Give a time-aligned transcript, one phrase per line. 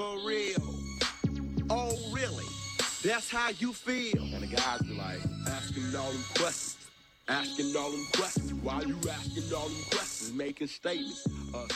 [0.00, 0.74] For real.
[1.68, 2.46] Oh, really?
[3.04, 4.22] That's how you feel.
[4.32, 6.90] And the guys be like, asking all them questions.
[7.28, 8.54] Asking all them questions.
[8.54, 10.32] Why you asking all them questions?
[10.32, 11.26] Making statements.
[11.52, 11.66] Uh,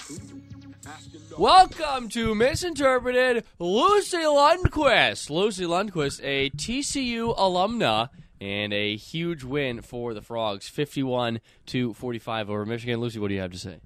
[1.39, 5.29] Welcome to Misinterpreted Lucy Lundquist.
[5.29, 8.09] Lucy Lundquist, a TCU alumna,
[8.41, 13.01] and a huge win for the Frogs, 51 to 45 over Michigan.
[13.01, 13.81] Lucy, what do you have to say?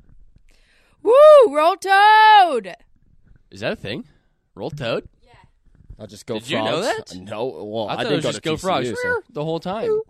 [1.02, 1.12] Woo!
[1.50, 2.76] Roll Toad!
[3.50, 4.04] Is that a thing?
[4.58, 5.08] Roll Toad?
[5.24, 5.32] Yeah.
[5.98, 6.34] I'll just go.
[6.38, 7.14] Did you know that?
[7.14, 7.46] No.
[7.46, 9.44] Well, I, I, thought didn't it was go just to Go TCU, Frogs so- the
[9.44, 9.90] whole time.
[9.90, 10.02] Um,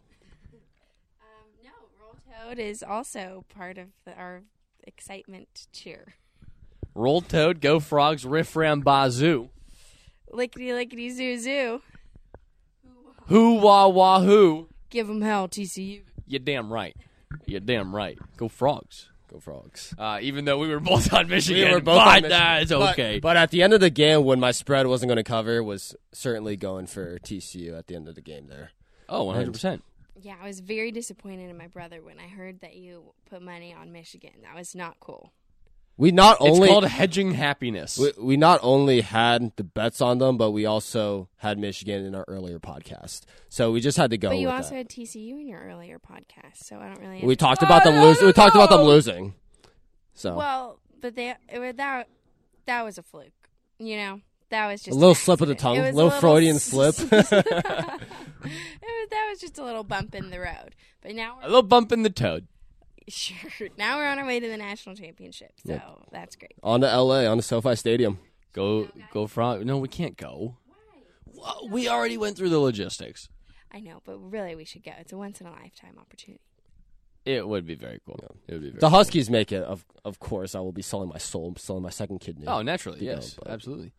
[1.63, 1.71] no,
[2.01, 2.17] Roll
[2.47, 4.43] Toad is also part of the, our
[4.87, 6.15] excitement cheer.
[6.95, 9.51] Roll Toad, Go Frogs, Riff Ram Bazoo.
[10.31, 11.83] Lickety lickety zoo zoo.
[13.27, 14.69] Who wah wah who.
[14.91, 16.03] Give 'em hell, TCU.
[16.27, 16.97] You're damn right.
[17.47, 18.19] You're damn right.
[18.39, 19.11] Go Frogs.
[19.29, 19.95] Go frogs.
[19.99, 22.31] Uh, even though we were both on Michigan, we were both but on Michigan.
[22.31, 23.21] that's But- okay.
[23.21, 25.95] But, at the end of the game, when my spread wasn't going to cover, was
[26.13, 28.47] certainly going for TCU at the end of the game.
[28.49, 28.71] There.
[29.09, 29.83] oh, 100%.
[30.21, 33.73] Yeah, I was very disappointed in my brother when I heard that you put money
[33.73, 34.33] on Michigan.
[34.43, 35.31] That was not cool.
[35.99, 37.99] We not It's only called hedging happiness.
[37.99, 42.15] we, we not only had the bets on them, but we also had Michigan in
[42.15, 43.23] our earlier podcast.
[43.49, 44.29] So we just had to go.
[44.29, 44.77] but you with also that.
[44.77, 47.21] had TCU in your earlier podcast, so I don't really.
[47.25, 48.27] we talked about them oh, losing.
[48.27, 49.35] We talked about them losing.
[50.15, 52.09] So Well, but they it, was- that
[52.67, 53.33] that was a fluke.
[53.81, 56.11] You know, that was just a little slip of the tongue, It a was little
[56.13, 56.95] Freudian s- slip.
[57.01, 60.75] it was, that was just a little bump in the road.
[61.03, 62.47] But now a we're little bump in the toad.
[63.13, 63.69] sure.
[63.77, 65.53] Now we're on our way to the national championship.
[65.67, 65.81] So
[66.13, 66.55] that's great.
[66.63, 68.19] on to LA, on to SoFi Stadium.
[68.53, 69.65] Go, go frog.
[69.65, 70.57] No, we can't go.
[71.27, 73.29] Well, We already went through the logistics.
[73.71, 74.93] I know, but really we should go.
[74.99, 76.43] It's a once in a lifetime opportunity.
[77.25, 78.19] It would be very cool.
[78.47, 79.63] It would be very The Huskies make it.
[79.63, 82.47] Of of course, I will be selling my soul, selling my second kidney.
[82.47, 83.93] Oh, naturally, to go, yes, absolutely.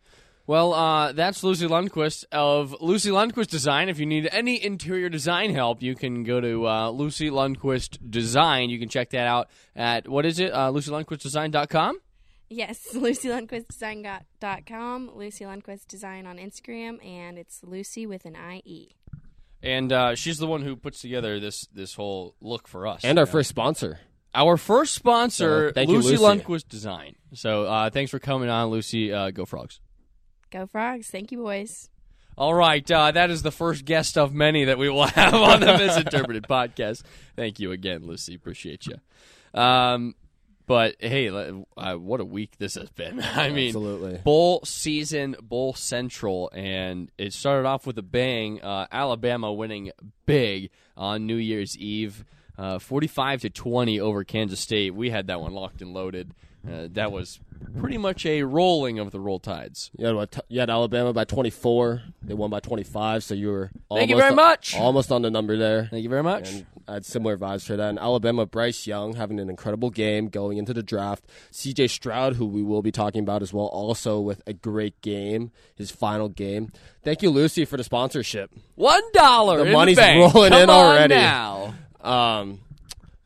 [0.46, 3.88] Well, uh, that's Lucy Lundquist of Lucy Lundquist Design.
[3.88, 8.68] If you need any interior design help, you can go to uh, Lucy Lundquist Design.
[8.68, 10.52] You can check that out at what is it?
[10.52, 11.98] Uh, LucyLundquistDesign.com.
[12.48, 12.88] Yes,
[13.90, 18.96] LucyLundquistDesign.com, Lucy Lundquist Design on Instagram, and it's Lucy with an I-E.
[19.62, 23.04] And uh, she's the one who puts together this this whole look for us.
[23.04, 23.30] and our Yeah.
[23.32, 24.00] first sponsor.
[24.34, 26.24] our first sponsor, So, thank you, Lucy Lucy.
[26.24, 27.16] Lundquist Design.
[27.34, 29.12] So uh, thanks for coming on, Lucy.
[29.12, 29.80] Uh, go Frogs.
[30.50, 31.08] Go Frogs.
[31.08, 31.88] Thank you, boys.
[32.36, 35.60] All right, uh, that is the first guest of many that we will have on
[35.60, 37.02] the Misinterpreted podcast.
[37.36, 38.34] Thank you again, Lucy.
[38.34, 39.60] Appreciate you.
[39.60, 40.14] Um,
[40.66, 43.20] but hey, uh, what a week this has been.
[43.34, 44.18] I mean, Absolutely.
[44.18, 48.62] bowl season, bowl central, and it started off with a bang.
[48.62, 49.90] Uh, Alabama winning
[50.26, 52.24] big on New Year's Eve,
[52.56, 54.94] uh, forty-five to twenty over Kansas State.
[54.94, 56.32] We had that one locked and loaded.
[56.68, 57.40] Uh, that was
[57.80, 59.90] pretty much a rolling of the roll tides.
[59.96, 62.02] You had, you had Alabama by 24.
[62.22, 64.76] They won by 25, so you were almost Thank you very much.
[64.76, 65.86] almost on the number there.
[65.90, 66.50] Thank you very much.
[66.50, 67.88] And I had similar vibes for that.
[67.88, 71.24] And Alabama, Bryce Young having an incredible game going into the draft.
[71.52, 75.50] CJ Stroud, who we will be talking about as well, also with a great game,
[75.74, 76.70] his final game.
[77.04, 78.50] Thank you, Lucy, for the sponsorship.
[78.74, 79.64] One dollar.
[79.64, 81.14] The money's the rolling Come in already.
[81.14, 81.74] Now.
[82.02, 82.60] Um,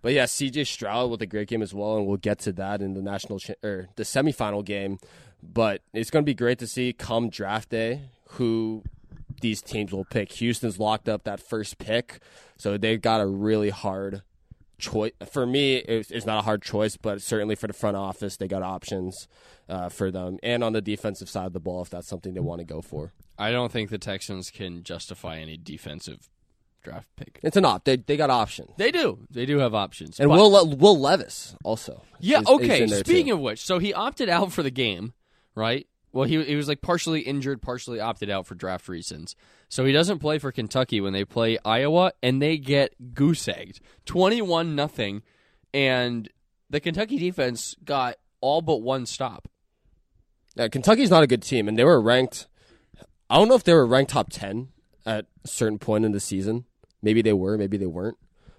[0.05, 2.83] but yeah, CJ Stroud with a great game as well, and we'll get to that
[2.83, 4.99] in the national cha- or the semifinal game.
[5.43, 8.83] But it's going to be great to see come draft day who
[9.41, 10.31] these teams will pick.
[10.33, 12.19] Houston's locked up that first pick,
[12.59, 14.21] so they've got a really hard
[14.77, 15.13] choice.
[15.33, 18.63] For me, it's, not a hard choice, but certainly for the front office, they got
[18.63, 19.27] options
[19.71, 22.41] uh, for them, and on the defensive side of the ball, if that's something they
[22.41, 23.15] want to go for.
[23.39, 26.29] I don't think the Texans can justify any defensive
[26.85, 27.41] draft pick.
[27.43, 27.85] It's an op.
[27.85, 28.71] They they got options.
[28.77, 29.19] They do.
[29.31, 30.21] They do have options.
[30.21, 32.03] And but- Will Le- Will Levis also.
[32.21, 32.39] Yeah.
[32.41, 32.83] is- is okay.
[32.85, 33.11] in there, too.
[33.13, 35.13] Speaking of which, so he opted out for the game,
[35.55, 35.87] right?
[36.13, 39.35] Well, he he was like partially injured, partially opted out for draft reasons.
[39.69, 43.81] So he doesn't play for Kentucky when they play Iowa, and they get goose egged,
[44.07, 45.23] twenty one nothing,
[45.73, 46.29] and
[46.71, 49.49] the Kentucky defense got all but one stop.
[50.55, 52.47] Yeah, Kentucky's not a good team, and they were ranked.
[53.29, 54.69] I don't know if they were ranked top ten
[55.05, 56.65] at a certain point in the season.
[57.05, 58.17] Maybe they were, maybe they weren't,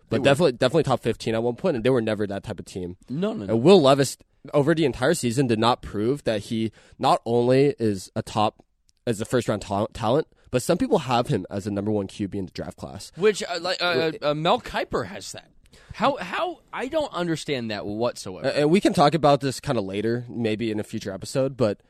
[0.10, 2.66] but definitely definitely top fifteen at one point, and they were never that type of
[2.66, 2.96] team.
[3.10, 3.54] No, no, no.
[3.56, 4.18] And Will Levis
[4.54, 8.64] over the entire season did not prove that he not only is a top
[9.08, 12.08] as a first round ta- talent, but some people have him as a number one
[12.08, 13.12] QB in the draft class.
[13.16, 15.50] Which uh, like uh, uh, Mel Kiper has that.
[15.94, 18.48] How how I don't understand that whatsoever.
[18.48, 21.82] And we can talk about this kind of later, maybe in a future episode, but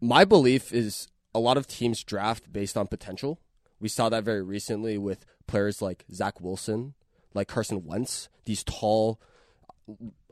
[0.00, 3.40] my belief is a lot of teams draft based on potential.
[3.80, 6.94] We saw that very recently with players like Zach Wilson,
[7.34, 9.20] like Carson Wentz, these tall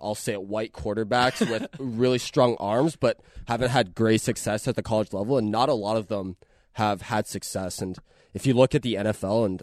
[0.00, 4.76] I'll say it, white quarterbacks with really strong arms, but haven't had great success at
[4.76, 6.36] the college level, and not a lot of them
[6.72, 7.80] have had success.
[7.80, 7.96] And
[8.32, 9.62] if you look at the NFL, and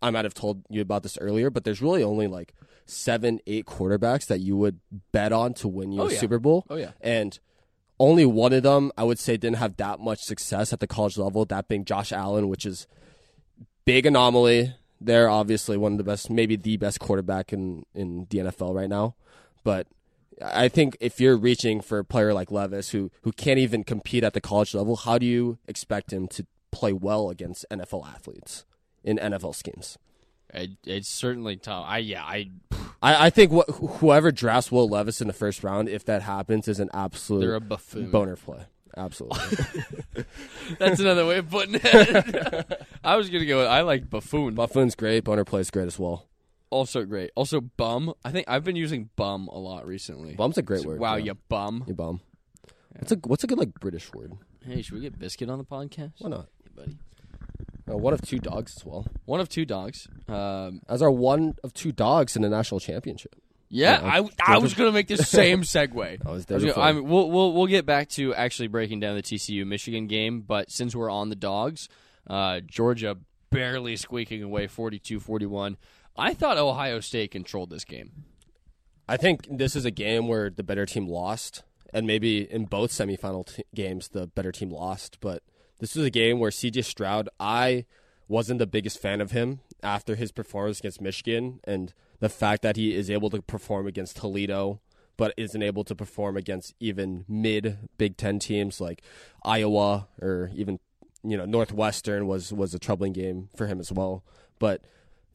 [0.00, 2.54] I might have told you about this earlier, but there's really only like
[2.86, 4.78] seven, eight quarterbacks that you would
[5.12, 6.18] bet on to win you Oh, a yeah.
[6.18, 6.64] Super Bowl.
[6.70, 6.92] Oh, yeah.
[7.00, 7.38] And
[7.98, 11.16] only one of them, I would say, didn't have that much success at the college
[11.16, 12.86] level, that being Josh Allen, which is
[13.84, 14.74] big anomaly.
[15.00, 18.88] They're obviously one of the best, maybe the best quarterback in, in the NFL right
[18.88, 19.14] now.
[19.62, 19.86] But
[20.42, 24.24] I think if you're reaching for a player like Levis who, who can't even compete
[24.24, 28.64] at the college level, how do you expect him to play well against NFL athletes
[29.02, 29.98] in NFL schemes?
[30.52, 31.84] It, it's certainly tough.
[31.86, 32.50] I yeah, I
[33.02, 36.68] I, I think wh- whoever drafts Will Levis in the first round, if that happens,
[36.68, 38.10] is an absolute they're a buffoon.
[38.10, 38.64] boner play.
[38.96, 40.24] Absolutely.
[40.78, 42.86] That's another way of putting it.
[43.04, 43.58] I was gonna go.
[43.58, 44.54] With, I like buffoon.
[44.54, 45.24] Buffoon's great.
[45.24, 46.26] Boner plays great as well.
[46.70, 47.30] Also great.
[47.34, 48.14] Also bum.
[48.24, 50.34] I think I've been using bum a lot recently.
[50.34, 51.00] Bum's a great So- word.
[51.00, 51.24] Wow, yeah.
[51.26, 51.84] you bum.
[51.86, 52.20] You bum.
[52.96, 54.32] What's a what's a good like British word?
[54.64, 56.12] Hey, should we get biscuit on the podcast?
[56.20, 56.48] Why not?
[56.62, 56.96] Hey, buddy.
[57.90, 59.06] Uh, one of two dogs as well.
[59.26, 60.08] One of two dogs.
[60.26, 63.34] Um, As our one of two dogs in the national championship.
[63.68, 66.26] Yeah, Yeah, I, I was gonna make the same segue.
[66.26, 69.00] I was I there was gonna- I'm- we'll, we'll we'll get back to actually breaking
[69.00, 71.88] down the TCU Michigan game, but since we're on the dogs,
[72.28, 73.16] uh, Georgia
[73.50, 75.76] barely squeaking away 42-41.
[76.16, 78.24] I thought Ohio State controlled this game.
[79.08, 81.62] I think this is a game where the better team lost,
[81.92, 85.18] and maybe in both semifinal t- games the better team lost.
[85.20, 85.42] But
[85.80, 86.82] this was a game where C.J.
[86.82, 87.84] Stroud, I
[88.28, 91.92] wasn't the biggest fan of him after his performance against Michigan, and
[92.24, 94.80] the fact that he is able to perform against Toledo,
[95.18, 99.02] but isn't able to perform against even mid Big Ten teams like
[99.44, 100.80] Iowa or even
[101.22, 104.24] you know Northwestern was was a troubling game for him as well.
[104.58, 104.80] But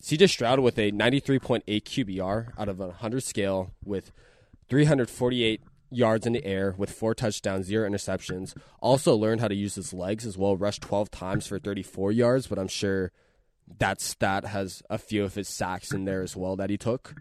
[0.02, 4.12] CJ Stroud with a 93.8 QBR out of a 100 scale with
[4.68, 8.58] 348 yards in the air with four touchdowns, zero interceptions.
[8.80, 10.58] Also learned how to use his legs as well.
[10.58, 13.12] Rushed 12 times for 34 yards, but I'm sure
[13.78, 17.16] that stat has a few of his sacks in there as well that he took.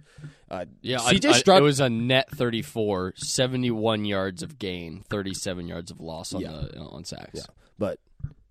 [0.50, 5.04] Uh, Yeah, CJ I- I- Stroud it was a net 34, 71 yards of gain,
[5.10, 6.52] 37 yards of loss on Yeah.
[6.72, 7.30] the on sacks.
[7.34, 7.42] Yeah,
[7.78, 8.00] but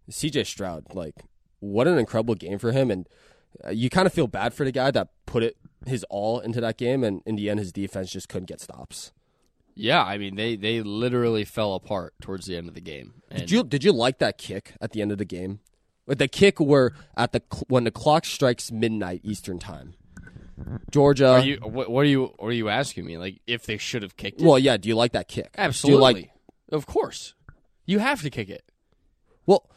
[0.09, 1.15] CJ Stroud, like,
[1.59, 3.09] what an incredible game for him, and
[3.65, 6.61] uh, you kind of feel bad for the guy that put it his all into
[6.61, 9.11] that game, and in the end, his defense just couldn't get stops.
[9.75, 13.21] Yeah, I mean they they literally fell apart towards the end of the game.
[13.29, 15.59] And Did you did you like that kick at the end of the game?
[16.07, 19.93] With the kick were at the cl- when the clock strikes midnight Eastern time,
[20.89, 21.27] Georgia.
[21.33, 23.17] are you what, what are you what are you asking me?
[23.17, 24.45] Like if they should have kicked it?
[24.45, 24.77] well, yeah.
[24.77, 25.53] Do you like that kick?
[25.57, 26.01] Absolutely.
[26.01, 26.31] Like?
[26.71, 27.33] of course.
[27.85, 28.63] You have to kick it.
[29.45, 29.69] Well,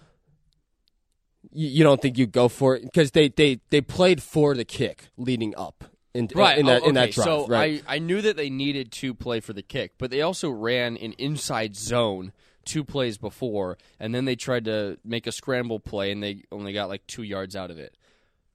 [1.53, 4.65] you, you don't think you go for it because they, they they played for the
[4.65, 5.85] kick leading up
[6.15, 6.59] in Right.
[6.59, 7.25] in that oh, in that drive.
[7.25, 7.83] So right.
[7.89, 10.97] I, I knew that they needed to play for the kick, but they also ran
[10.97, 12.33] an inside zone
[12.65, 16.73] two plays before, and then they tried to make a scramble play, and they only
[16.73, 17.97] got like two yards out of it.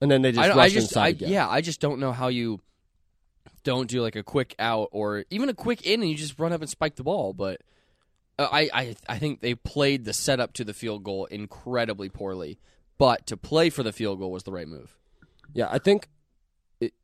[0.00, 1.30] and then they just I, rushed I just, inside I, again.
[1.30, 2.60] yeah, I just don't know how you
[3.64, 6.52] don't do like a quick out or even a quick in, and you just run
[6.52, 7.32] up and spike the ball.
[7.32, 7.62] But
[8.38, 12.58] uh, I, I, I think they played the setup to the field goal incredibly poorly.
[12.98, 14.96] But to play for the field goal was the right move.
[15.52, 16.08] Yeah, I think
[16.80, 16.94] it,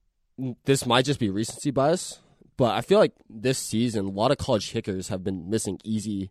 [0.64, 2.20] this might just be recency bias,
[2.56, 6.30] but I feel like this season a lot of college kickers have been missing easy,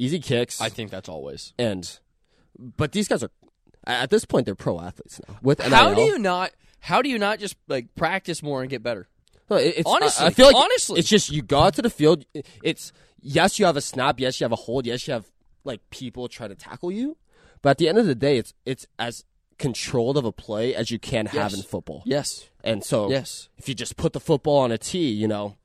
[0.00, 0.60] easy kicks.
[0.60, 1.52] I think that's always.
[1.58, 1.98] and
[2.58, 3.30] but these guys are
[3.86, 5.36] at this point they're pro athletes now.
[5.42, 6.50] With NIL, How do you not?
[6.80, 9.08] How do you not just like practice more and get better?
[9.52, 10.98] It's, Honestly, I, I feel like honestly.
[11.00, 12.24] it's just you go out to the field.
[12.62, 14.20] It's yes, you have a snap.
[14.20, 14.86] Yes, you have a hold.
[14.86, 15.26] Yes, you have
[15.64, 17.16] like people try to tackle you.
[17.62, 19.24] But at the end of the day, it's it's as
[19.58, 21.54] controlled of a play as you can have Yes.
[21.54, 22.02] in football.
[22.06, 22.48] Yes.
[22.64, 23.48] And so, Yes.
[23.58, 25.56] if you just put the football on a tee, you know,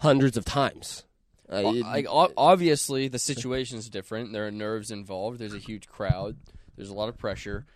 [0.00, 1.04] hundreds of times.
[1.52, 4.32] Uh, it- Like obviously the situation's different.
[4.32, 5.38] There are nerves involved.
[5.38, 6.36] There's a huge crowd.
[6.76, 7.66] There's a lot of pressure,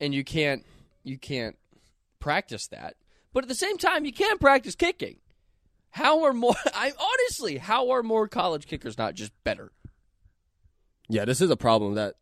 [0.00, 0.64] and you can't
[1.04, 1.56] you can't
[2.20, 2.96] practice that.
[3.32, 5.16] But at the same time, you can't practice kicking.
[5.90, 6.54] How are more?
[6.74, 9.72] I honestly, how are more college kickers not just better?
[11.08, 12.14] yeah, this is a problem that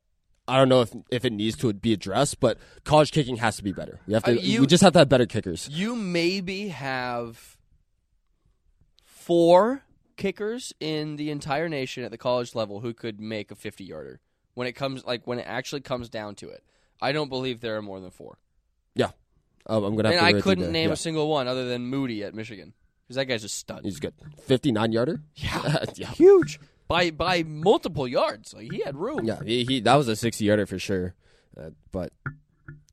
[0.47, 3.65] I don't know if if it needs to be addressed, but college kicking has to
[3.65, 3.99] be better.
[4.07, 4.31] You have to.
[4.31, 5.69] Uh, you- we just have to have better kickers.
[5.71, 7.57] You maybe have
[9.05, 9.83] four
[10.17, 14.21] kickers in the entire nation at the college level who could make a 50 yarder
[14.55, 16.63] when it comes like when it actually comes down to it.
[17.01, 18.39] I don't believe there are more than four.
[18.95, 19.11] Yeah,
[19.67, 20.09] um, I'm gonna.
[20.09, 20.95] Have And to I agree with you couldn't name Yeah.
[20.95, 22.73] a single one other than Moody at Michigan
[23.05, 23.81] because that guy's a stud.
[23.85, 24.15] He's good.
[24.43, 25.21] Fifty nine yarder.
[25.35, 26.09] Yeah, yeah.
[26.11, 26.59] huge
[26.89, 28.55] by by multiple yards.
[28.55, 29.25] Like he had room.
[29.25, 31.15] Yeah, he, he that was a sixty yarder for sure.
[31.61, 32.13] Uh, but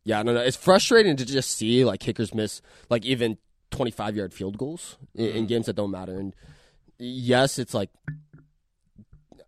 [0.03, 3.37] yeah, no, no, it's frustrating to just see like kickers miss like even
[3.71, 6.17] 25 yard field goals in, in games that don't matter.
[6.19, 6.35] And
[6.97, 7.89] yes, it's like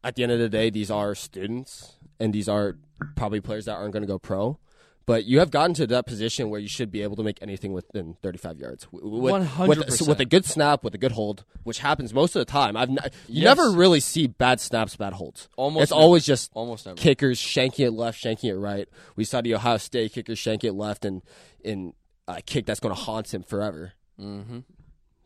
[0.04, 2.76] at the end of the day, these are students and these are
[3.16, 4.60] probably players that aren't going to go pro.
[5.08, 7.74] But you have gotten to that position where you should be able to make anything
[7.74, 8.88] within 35 yards.
[8.92, 10.08] With, with- 100%.
[10.08, 12.76] with a good snap, with a good hold, which happens most of the time.
[12.76, 12.98] I've n-
[13.28, 13.56] you Yes.
[13.56, 15.48] never really see bad snaps, bad holds.
[15.58, 16.02] Almost it's never.
[16.02, 16.96] always just Almost never.
[16.98, 18.90] kickers shanking it left, shanking it right.
[19.16, 21.22] We saw the Ohio State kicker shank it left and
[21.64, 21.94] in
[22.28, 23.94] a kick that's going to haunt him forever.
[24.18, 24.60] hmm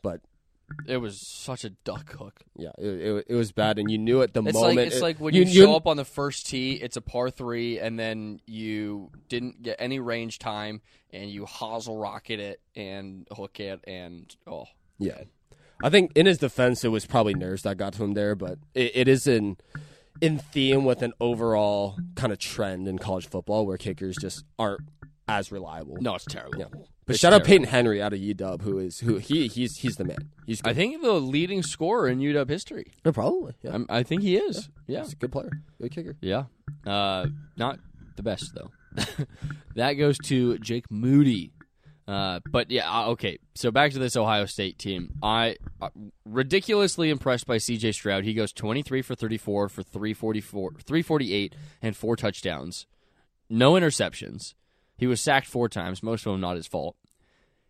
[0.02, 0.20] But
[0.88, 2.42] It was such a duck hook.
[2.56, 4.78] yeah, it, it, it was bad, and you knew it the It's moment.
[4.78, 7.02] like it's it- like when you, you, show up on the first tee, it's a
[7.02, 12.62] par three, and then you didn't get any range time, and you hosel rocket it
[12.76, 14.66] and hook it, and oh,
[14.98, 15.22] Yeah,
[15.84, 18.60] I think in his defense, it was probably nerves that got to him there, but
[18.74, 19.58] it, it is in
[20.22, 24.82] in theme with an overall kind of trend in college football where kickers just aren't
[25.30, 25.98] as reliable.
[26.02, 26.60] no, it's terrible.
[26.60, 26.66] Yeah.
[27.10, 27.48] But shout out terrible.
[27.48, 30.30] Peyton Henry out of UW, who is who he he's he's the man.
[30.46, 30.70] He's good.
[30.70, 32.94] I think the leading scorer in UW history.
[33.04, 33.56] Yeah, probably.
[33.64, 34.70] Yeah, I'm, I think he is.
[34.86, 35.50] Yeah, he's a good player,
[35.82, 36.18] good kicker.
[36.22, 36.44] yeah.
[36.86, 37.26] Uh,
[37.58, 37.80] not
[38.16, 38.70] the best though.
[39.76, 41.52] that goes to Jake Moody.
[42.08, 43.40] Uh, but yeah, uh, okay.
[43.56, 45.14] So back to this Ohio State team.
[45.24, 45.90] I uh,
[46.26, 47.92] ridiculously impressed by C.J.
[47.94, 48.24] Stroud.
[48.24, 52.86] He goes 23 for 34 for 344, 348 and four touchdowns,
[53.50, 54.54] no interceptions.
[55.00, 56.98] He was sacked four times, most of them not his fault.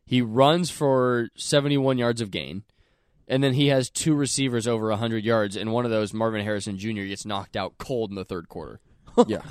[0.09, 2.63] He runs for 71 yards of gain,
[3.27, 6.79] and then he has two receivers over 100 yards, and one of those, Marvin Harrison
[6.79, 8.79] Jr., gets knocked out cold in the third quarter.
[9.27, 9.41] Yeah,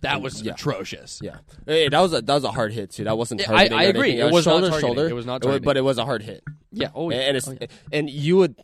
[0.00, 0.52] That was Yeah.
[0.52, 1.20] atrocious.
[1.22, 1.38] yeah.
[1.66, 3.04] Hey, that was a that was a hard hit too.
[3.04, 4.12] That wasn't Yeah, I- I agree.
[4.12, 4.18] anything.
[4.20, 5.08] It That was shoulder to shoulder.
[5.08, 5.64] It was not targeting.
[5.64, 6.42] but it was a hard hit.
[6.72, 6.88] Yeah.
[6.94, 7.16] Oh, yeah.
[7.18, 7.66] and it's Oh, yeah.
[7.92, 8.54] and you would.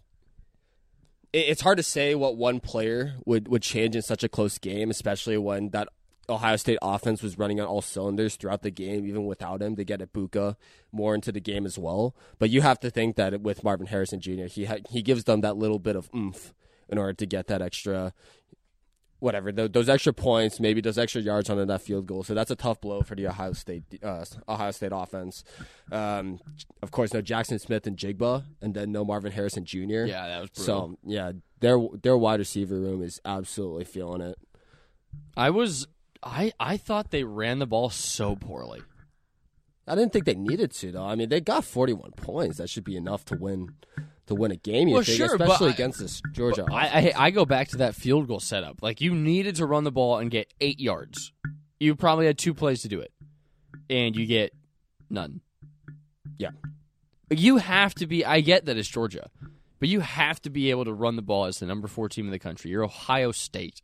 [1.33, 4.91] It's hard to say what one player would would change in such a close game,
[4.91, 5.89] especially when that
[6.29, 9.75] Ohio State offense was running on all cylinders throughout the game, even without him.
[9.75, 10.57] They get Egbuka
[10.93, 12.15] more into the game as well.
[12.39, 15.41] But you have to think that with Marvin Harrison Jr., he ha- he gives them
[15.43, 16.55] that little bit of oomph
[16.89, 18.13] in order to get that extra
[19.25, 22.23] whatever th- those extra points, maybe those extra yards on that field goal.
[22.23, 25.43] So that's a tough blow for the Ohio State uh, Ohio State offense.
[25.91, 26.41] Um,
[26.83, 30.05] of course, no Jaxon Smith-Njigba, and then no Marvin Harrison Jr.
[30.05, 30.65] Yeah, that was brutal.
[30.91, 34.37] So yeah, their their wide receiver room is absolutely feeling it.
[35.37, 35.87] I was
[36.25, 38.83] I I thought they ran the ball so poorly.
[39.87, 41.05] I didn't think they needed to though.
[41.05, 42.57] I mean, they got 41 points.
[42.59, 43.75] That should be enough to win
[44.27, 44.89] to win a game.
[44.89, 46.65] You Well, think, sure, especially against this Georgia.
[46.71, 48.83] I, I I go back to that field goal setup.
[48.83, 51.33] Like you needed to run the ball and get eight yards.
[51.79, 53.13] You probably had two plays to do it,
[53.91, 54.55] and you get
[55.11, 55.41] none.
[56.39, 56.51] Yeah.
[57.31, 58.25] You have to be.
[58.25, 59.29] I get that it's Georgia,
[59.81, 62.27] but you have to be able to run the ball as the number four team
[62.27, 62.71] in the country.
[62.71, 63.81] You're Ohio State.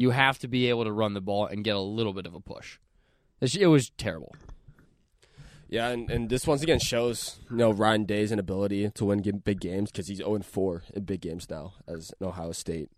[0.00, 2.34] You have to be able to run the ball and get a little bit of
[2.34, 2.78] a push.
[3.42, 4.34] It was terrible.
[5.68, 9.60] Yeah, and, and this once again shows you know Ryan Day's inability to win big
[9.60, 12.88] games because he's 0 4 in big games now as an Ohio State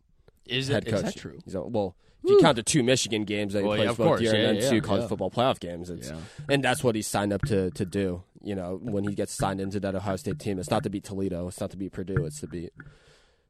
[0.47, 0.91] Is head it?
[0.93, 1.05] coach.
[1.05, 1.39] Is that true?
[1.45, 3.97] He's, well, if you count the two Michigan games that he Well, plays yeah, of
[3.99, 6.19] both year Yeah, and then yeah, two college football playoff games, it's, Yeah.
[6.49, 8.23] and that's what he signed up to to do.
[8.41, 11.03] You know, when he gets signed into that Ohio State team, it's not to beat
[11.03, 12.73] Toledo, it's not to beat Purdue, it's to beat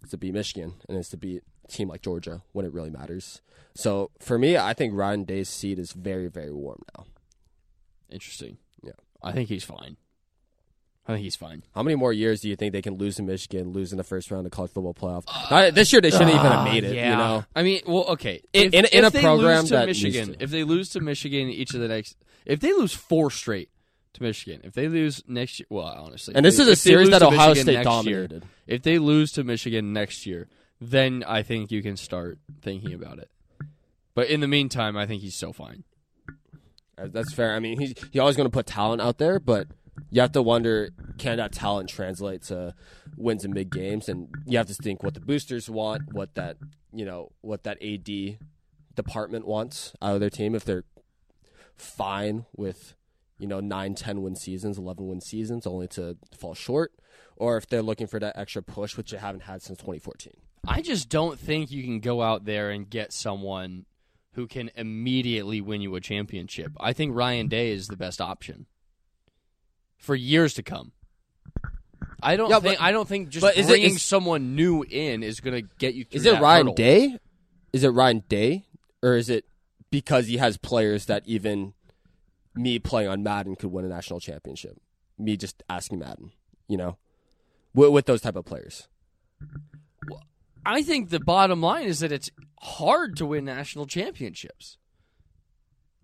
[0.02, 2.90] it's to beat Michigan, and it's to beat a team like Georgia when it really
[2.90, 3.40] matters.
[3.75, 7.06] So for me, I think Ryan Day's seat is very very warm now.
[8.11, 8.59] Interesting.
[8.82, 8.92] Yeah.
[9.23, 9.97] I think he's fine.
[11.06, 11.64] I think he's fine.
[11.75, 14.04] How many more years do you think they can lose to Michigan, lose in the
[14.04, 15.25] first round of college football playoff?
[15.50, 16.94] Not- this year they shouldn't even have made it.
[16.94, 17.11] Yeah.
[17.11, 18.40] You know, I mean, well, okay.
[18.52, 20.42] In- If, in- in if a program to that Michigan, to.
[20.42, 22.16] if they lose to Michigan each of the next,
[22.47, 23.68] if they lose four straight
[24.14, 27.11] to Michigan, if they lose next year, well, honestly, and this they- is a series
[27.11, 28.45] that Ohio State next year- dominated.
[28.66, 30.49] if they lose to Michigan next year,
[30.81, 33.31] then I think you can start thinking about it.
[34.14, 35.85] But in the meantime, I think he's so fine.
[36.99, 37.54] Uh, That's fair.
[37.54, 39.69] I mean, he's he's always going to put talent out there, but
[40.11, 42.75] you have to wonder can that talent translate to
[43.16, 44.09] wins in big games?
[44.11, 46.59] And you have to think what the boosters want, what that
[46.92, 48.38] you know, what that AD
[48.95, 50.54] department wants out of their team.
[50.54, 50.85] If they're
[51.75, 52.95] fine with
[53.43, 56.93] you know nine, ten win seasons, eleven win seasons, only to fall short,
[57.37, 60.33] or if they're looking for that extra push, which they haven't had since 2014.
[60.67, 63.85] I just don't think you can go out there and get someone
[64.35, 66.71] who can immediately win you a championship.
[66.79, 68.67] I think Ryan Day is the best option
[69.99, 70.93] for years to come.
[72.23, 74.85] I don't Yeah, think but- I don't think just is it- bringing is- someone new
[74.85, 76.05] in is going to get you.
[76.05, 76.75] Through Is it Ryan hurdle.
[76.75, 77.19] Day?
[77.73, 78.65] Is it Ryan Day,
[79.03, 79.45] or is it
[79.91, 81.75] because he has players that even
[82.54, 84.76] me playing on Madden could win a national championship?
[85.18, 86.32] Me just asking Madden,
[86.68, 86.97] you know,
[87.75, 88.88] with, with those type of players.
[90.64, 92.30] I think the bottom line is that it's
[92.61, 94.78] hard to win national championships.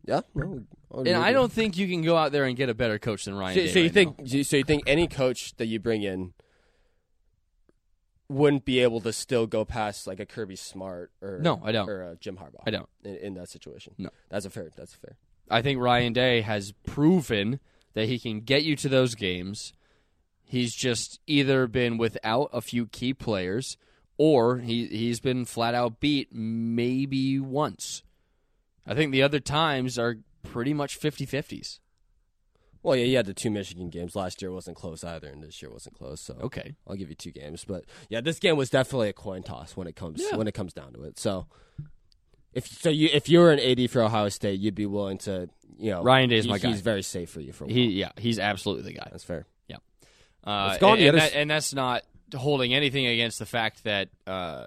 [0.05, 2.99] Yeah, no, And I don't think you can go out there and get a better
[2.99, 4.43] coach than Ryan So, so you right think now.
[4.43, 6.33] so you think any coach that you bring in
[8.29, 11.89] wouldn't be able to still go past like a Kirby Smart or No, I don't.
[11.89, 12.63] or a Jim Harbaugh?
[12.67, 12.89] I don't.
[13.05, 13.95] in, in that situation.
[13.99, 14.11] No.
[14.31, 14.71] that's a fair.
[14.77, 15.17] That's fair.
[15.51, 17.61] I think Ryan Day has proven
[17.95, 19.73] that he can get you to those games.
[20.45, 23.77] He's just either been without a few key players
[24.17, 28.03] or he he's been flat out beat maybe once.
[28.87, 31.79] I think the other times are pretty much 50-50s.
[32.83, 35.61] Well, yeah, you had the two Michigan games last year wasn't close either, and this
[35.61, 36.21] year wasn't close.
[36.23, 36.75] So Okay.
[36.87, 39.87] I'll give you two games, but yeah, this game was definitely a coin toss when
[39.87, 40.37] it comes Yeah.
[40.37, 41.19] when it comes down to it.
[41.19, 41.47] So
[42.59, 45.49] if so, you if you were an AD for Ohio State, you'd be willing to
[45.79, 46.69] you know Ryan Day's he- my guy.
[46.69, 47.75] He's very safe for you for a while.
[47.75, 49.09] He yeah, he's absolutely the guy.
[49.11, 49.47] That's fair.
[50.45, 54.09] Uh, Let's go and, and that- and that's not holding anything against the fact that
[54.27, 54.67] uh,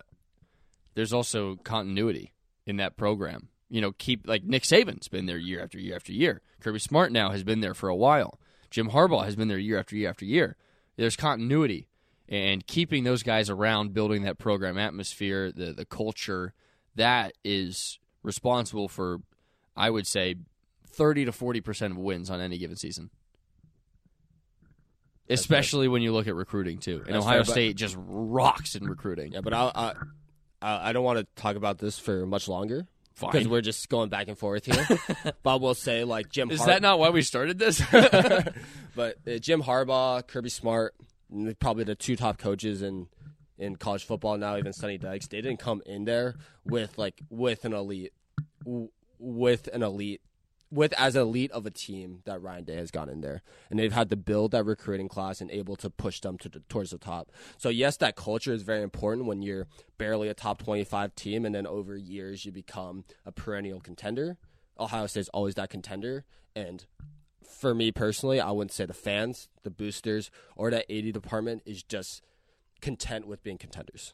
[0.94, 2.34] there's also continuity
[2.68, 3.48] in that program.
[3.70, 6.42] You know, keep like Nick Saban's been there year after year after year.
[6.60, 8.40] Kirby Smart now has been there for a while.
[8.70, 10.56] Jim Harbaugh has been there year after year after year.
[10.98, 11.88] There's continuity
[12.30, 16.54] and keeping those guys around, building that program atmosphere, the the culture
[16.96, 19.20] that is responsible for,
[19.76, 20.36] I would say,
[20.88, 23.10] thirty to forty percent of wins on any given season.
[25.28, 28.76] That's Especially when you look at recruiting too, and That's Ohio but- State just rocks
[28.76, 29.34] in recruiting.
[29.34, 29.94] Yeah, but I
[30.62, 33.32] I I don't want to talk about this for much longer Fine.
[33.32, 35.34] because we're just going back and forth here.
[35.44, 36.52] but we'll say like Jim.
[36.52, 37.82] Is that not why we started this?
[38.96, 40.96] but uh, Jim Harbaugh, Kirby Smart,
[41.60, 43.08] probably the two top coaches in
[43.62, 44.58] in college football now.
[44.58, 48.12] Even Sonny Dykes, they didn't come in there with like with an elite,
[49.20, 50.22] with an elite,
[50.72, 53.94] with as elite of a team that Ryan Day has gone in there, and they've
[53.94, 56.98] had to build that recruiting class and able to push them to the, towards the
[56.98, 57.32] top.
[57.58, 61.46] So yes, that culture is very important when you're barely a top twenty five team,
[61.46, 64.38] and then over years you become a perennial contender.
[64.80, 66.26] Ohio State's always that contender,
[66.56, 66.86] and
[67.48, 71.84] for me personally, I wouldn't say the fans, the boosters, or that 80 department is
[71.84, 72.24] just
[72.82, 74.14] content with being contenders.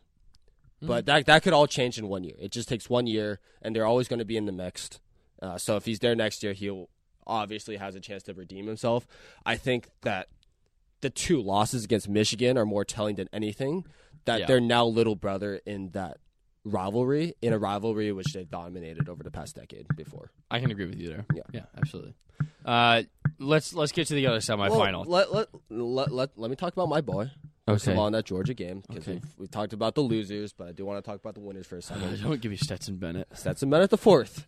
[0.82, 2.36] But that that could all change in one year.
[2.40, 4.90] It just takes one year, and they're always going to be in the mix.
[5.42, 6.90] Uh, so if he's there next year, he'll
[7.26, 9.08] obviously has a chance to redeem himself.
[9.46, 10.28] I think that
[11.02, 13.86] the two losses against Michigan are more telling than anything.
[14.26, 14.46] That Yeah.
[14.46, 16.18] they're now little brother in that
[16.64, 20.32] rivalry, in a rivalry which they dominated over the past decade before.
[20.52, 21.26] I can agree with you there.
[21.34, 21.42] Yeah.
[21.54, 22.14] yeah, absolutely.
[22.66, 23.04] Uh,
[23.40, 25.06] let's let's get to the other semifinal.
[25.08, 27.32] Well, let, let, let, let, let me talk about my boy.
[27.68, 29.14] First of all, in that Georgia game, because Okay.
[29.16, 31.68] we've, we've talked about the losers, but I do want to talk about the winners
[31.68, 32.20] for a second.
[32.24, 33.28] don't give you Stetson Bennett.
[33.34, 34.48] Stetson Bennett the fourth,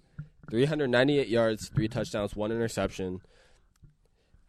[0.50, 3.22] 398 yards, three touchdowns, one interception.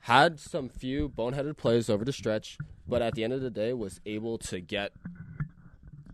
[0.04, 2.56] Had some few boneheaded plays over the stretch,
[2.88, 4.92] but at the end of the day, was able to get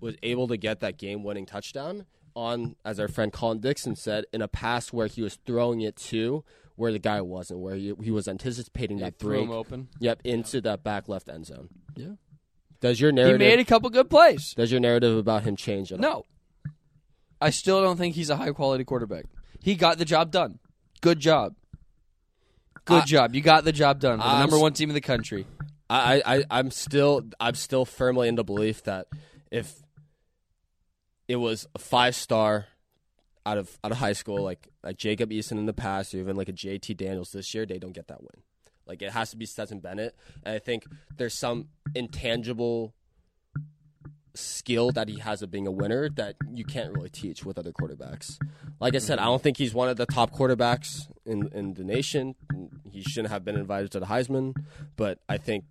[0.01, 4.25] was able to get that game winning touchdown on, as our friend Colin Dixon said,
[4.33, 7.95] in a pass where he was throwing it to where the guy wasn't, where he,
[8.03, 9.43] he was anticipating that threw break.
[9.45, 9.89] him open.
[10.01, 11.69] Yep, into that back left end zone.
[11.95, 12.09] Yeah,
[12.81, 13.41] Does your narrative?
[13.41, 14.55] he made a couple good plays.
[14.55, 16.27] does your narrative about him change at all?
[16.65, 16.73] No,
[17.41, 19.25] I still don't think he's a high quality quarterback.
[19.61, 20.59] He got the job done.
[21.01, 21.55] Good job.
[22.85, 23.35] Good I- job.
[23.35, 24.19] You got the job done.
[24.19, 25.47] For the I'm number one team in the country.
[25.89, 29.07] I, I, I'm still I'm still firmly in the belief that
[29.53, 29.73] if
[31.29, 32.67] it was a five star
[33.45, 36.35] out of out of high school, like like Jacob Eason in the past, or even
[36.35, 38.43] like a JT Daniels this year, they don't get that win.
[38.87, 40.15] Like it has to be Stetson Bennett.
[40.45, 40.85] And I think
[41.17, 42.95] there's some intangible
[44.35, 47.73] skill that he has of being a winner that you can't really teach with other
[47.73, 48.39] quarterbacks.
[48.81, 51.85] Like I said, I don't think he's one of the top quarterbacks in in the
[51.85, 52.35] nation.
[52.91, 54.55] He shouldn't have been invited to the Heisman,
[54.97, 55.65] but I think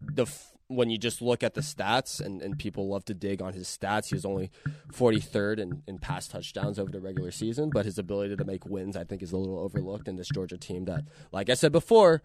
[0.00, 0.26] the
[0.68, 3.68] when you just look at the stats and, and people love to dig on his
[3.68, 4.50] stats, he was only
[4.92, 8.96] 43rd in, in pass touchdowns over the regular season, but his ability to make wins
[8.96, 12.22] I think is a little overlooked in this Georgia team that, like I said before,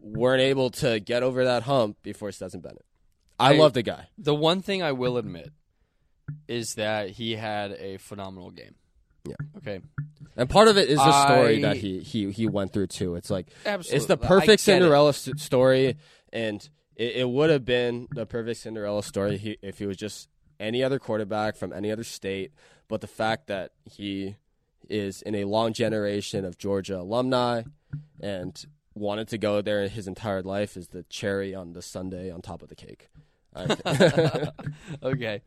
[0.00, 2.84] weren't able to get over that hump before Stetson Bennett.
[3.40, 4.08] I I- love the guy.
[4.18, 5.50] The one thing I will admit
[6.48, 8.74] is that he had a phenomenal game.
[9.26, 9.34] Yeah.
[9.58, 9.80] Okay.
[10.36, 13.16] And part of it is the story I- that he, he he went through too.
[13.16, 13.96] It's like Absolutely.
[13.96, 14.62] it's the perfect.
[14.62, 15.96] Cinderella s- story,
[16.32, 20.28] and it, it would have been the perfect Cinderella story if he was just
[20.60, 22.52] any other quarterback from any other state.
[22.88, 24.36] But the fact that he
[24.88, 27.62] is in a long generation of Georgia alumni
[28.20, 32.42] and wanted to go there his entire life is the cherry on the sundae on
[32.42, 33.08] top of the cake.
[35.02, 35.42] Okay.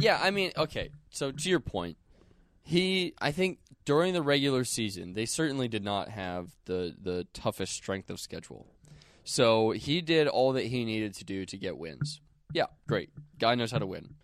[0.00, 0.90] Yeah, I mean, okay.
[1.10, 1.96] So to your point,
[2.62, 7.74] he I think during the regular season, they certainly did not have the the toughest
[7.74, 8.66] strength of schedule.
[9.24, 12.20] So he did all that he needed to do to get wins.
[12.52, 13.10] Yeah, great.
[13.38, 14.14] Guy knows how to win.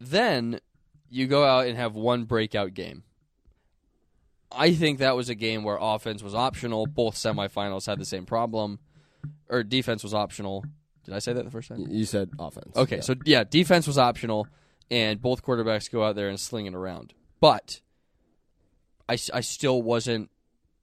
[0.00, 0.60] Then
[1.08, 3.02] you go out and have one breakout game.
[4.52, 6.86] I think that was a game where offense was optional.
[6.86, 8.78] Both semifinals had the same problem,
[9.48, 10.64] or defense was optional.
[11.04, 11.86] Did I say that the first time?
[11.88, 12.76] You said offense.
[12.76, 13.02] Okay, Yeah.
[13.02, 14.46] so yeah, defense was optional,
[14.90, 17.12] and both quarterbacks go out there and sling it around.
[17.40, 17.80] But
[19.08, 20.30] I, I still wasn't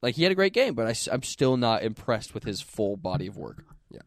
[0.03, 2.97] like he had a great game, but I, am still not impressed with his full
[2.97, 3.63] body of work.
[3.89, 4.01] Yeah.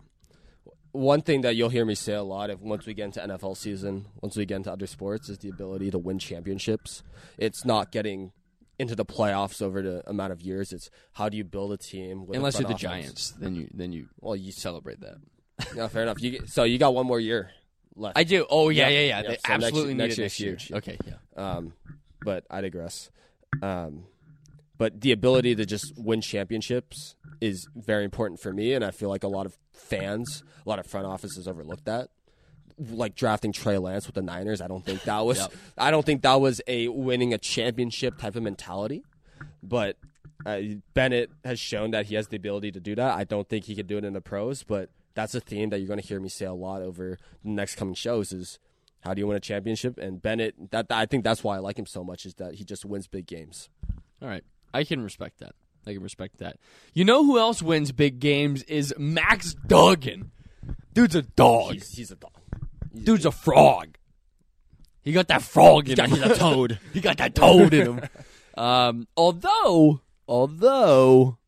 [0.93, 3.57] One thing that you'll hear me say a lot if once we get into NFL
[3.57, 7.03] season, once we get into other sports, is the ability to win championships.
[7.39, 8.33] It's not getting
[8.79, 10.71] into the playoffs over the amount of years.
[10.71, 12.27] It's how do you build a team?
[12.27, 12.83] With a Unless you're the office.
[12.83, 15.17] Giants, then you then you Well, you celebrate that.
[15.75, 16.21] yeah, fair enough.
[16.21, 17.53] You so you got one more year
[17.95, 18.19] left.
[18.19, 18.47] I do.
[18.51, 19.23] Oh yeah, Yeah, yeah.
[19.23, 20.51] They So absolutely next need it year's next year.
[20.51, 20.73] huge.
[20.73, 21.15] Okay, yeah.
[21.57, 21.73] Um,
[22.23, 23.11] but I digress.
[23.63, 24.05] Um,
[24.79, 29.09] but the ability to just win championships is very important for me, and I feel
[29.09, 32.09] like a lot of fans, a lot of front offices overlooked that.
[32.79, 35.39] Like drafting Trey Lance with the Niners, I don't think that was.
[35.39, 35.53] Yep.
[35.79, 39.03] I don't think that was a winning a championship type of mentality.
[39.63, 39.97] But
[40.45, 40.61] uh,
[40.93, 43.17] Bennett has shown that he has the ability to do that.
[43.17, 45.79] I don't think he could do it in the pros, but that's a theme that
[45.79, 48.33] you're going to hear me say a lot over the next coming shows.
[48.33, 48.59] Is
[49.01, 49.97] how do you win a championship?
[49.99, 52.65] And Bennett, that I think that's why I like him so much is that he
[52.65, 53.71] just wins big games.
[54.21, 54.45] All right.
[54.77, 55.55] I can respect that.
[55.87, 56.59] I can respect that.
[56.93, 60.33] You know who else wins big games is Max Duggan.
[60.93, 61.75] Dude's a dog.
[61.75, 62.33] He's, he's a dog.
[62.95, 63.97] Dude's a frog.
[65.03, 66.17] He got that frog in got- him.
[66.17, 66.79] he's a toad.
[66.93, 68.01] he got that toad in him.
[68.57, 71.39] Um, although, although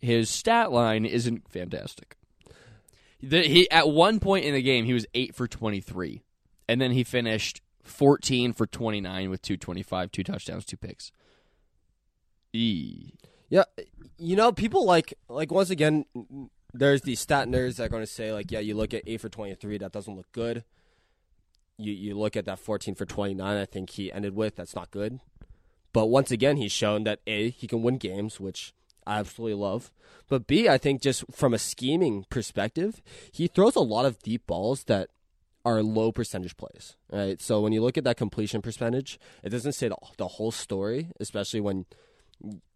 [0.00, 2.16] his stat line isn't fantastic.
[3.22, 6.22] The, he at one point in the game he was eight for twenty three,
[6.68, 10.76] and then he finished fourteen for twenty nine with two twenty five, two touchdowns, two
[10.76, 11.12] picks.
[12.52, 13.12] E.
[13.48, 13.64] Yeah,
[14.18, 16.06] you know, people like like once again,
[16.72, 19.20] there's these stat nerds that are going to say like, yeah, you look at eight
[19.20, 20.64] for twenty three, that doesn't look good.
[21.76, 24.74] You you look at that fourteen for twenty nine, I think he ended with, that's
[24.74, 25.20] not good.
[25.92, 28.72] But once again, he's shown that a he can win games, which
[29.06, 29.90] I absolutely love.
[30.28, 34.46] But b, I think just from a scheming perspective, he throws a lot of deep
[34.46, 35.10] balls that
[35.64, 36.96] are low percentage plays.
[37.10, 40.52] Right, so when you look at that completion percentage, it doesn't say the, the whole
[40.52, 41.84] story, especially when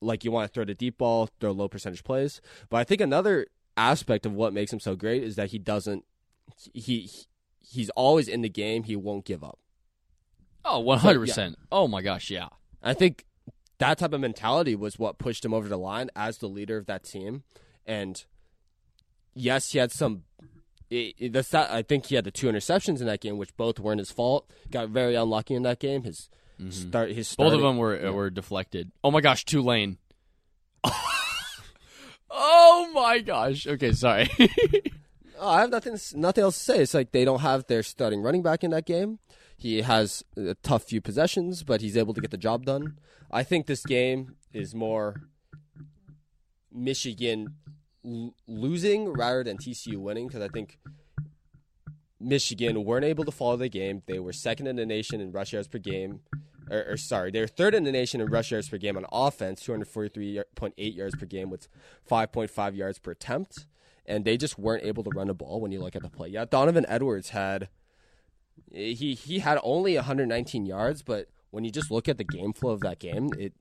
[0.01, 2.41] like you want to throw the deep ball, throw low percentage plays.
[2.69, 6.05] But I think another aspect of what makes him so great is that he doesn't
[6.73, 7.11] he
[7.61, 9.59] he's always in the game, he won't give up.
[10.65, 11.55] Oh, 100%.
[11.71, 12.49] Oh my gosh, yeah.
[12.83, 13.25] I think
[13.79, 16.87] that type of mentality was what pushed him over the line as the leader of
[16.87, 17.45] that team.
[17.85, 18.25] And
[19.35, 20.25] yes, he had some.
[20.89, 23.57] It, it, that's not, I think he had the two interceptions in that game, which
[23.57, 24.51] both weren't his fault.
[24.71, 26.05] Got very unlucky in that game.
[26.05, 26.31] His
[26.71, 27.43] start, his Mm-hmm.
[27.43, 28.91] Both of them were were deflected.
[29.05, 29.99] Oh my gosh, Tulane.
[32.31, 33.67] oh my gosh.
[33.67, 34.29] Okay, sorry.
[35.39, 36.79] Oh, I have nothing nothing else to say.
[36.79, 39.19] It's like they don't have their starting running back in that game.
[39.55, 42.99] He has a tough few possessions, but he's able to get the job done.
[43.31, 45.29] I think this game is more
[46.73, 47.55] Michigan
[48.03, 50.79] l- losing rather than TCU winning because I think
[52.21, 54.03] Michigan weren't able to follow the game.
[54.07, 56.21] They were second in the nation in rush yards per game.
[56.71, 59.07] Or, or sorry, they were third in the nation in rush yards per game on
[59.13, 61.69] offense, 243.8 yards per game with
[62.11, 63.67] 5.5 yards per attempt
[64.07, 66.29] and they just weren't able to run the ball when you look at the play.
[66.29, 67.69] Yeah, Donovan Edwards had
[68.71, 72.73] he he had only 119 yards, but when you just look at the game flow
[72.73, 73.55] of that game, it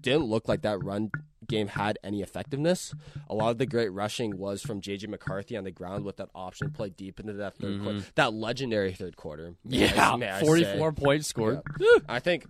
[0.00, 1.10] didn't look like that run
[1.48, 2.94] game had any effectiveness.
[3.28, 6.28] A lot of the great rushing was from JJ McCarthy on the ground with that
[6.34, 7.84] option play deep into that 3rd mm-hmm.
[7.84, 9.54] quarter, that legendary third quarter.
[9.64, 11.02] yeah, I 44 say.
[11.02, 11.60] points scored.
[12.08, 12.46] I think,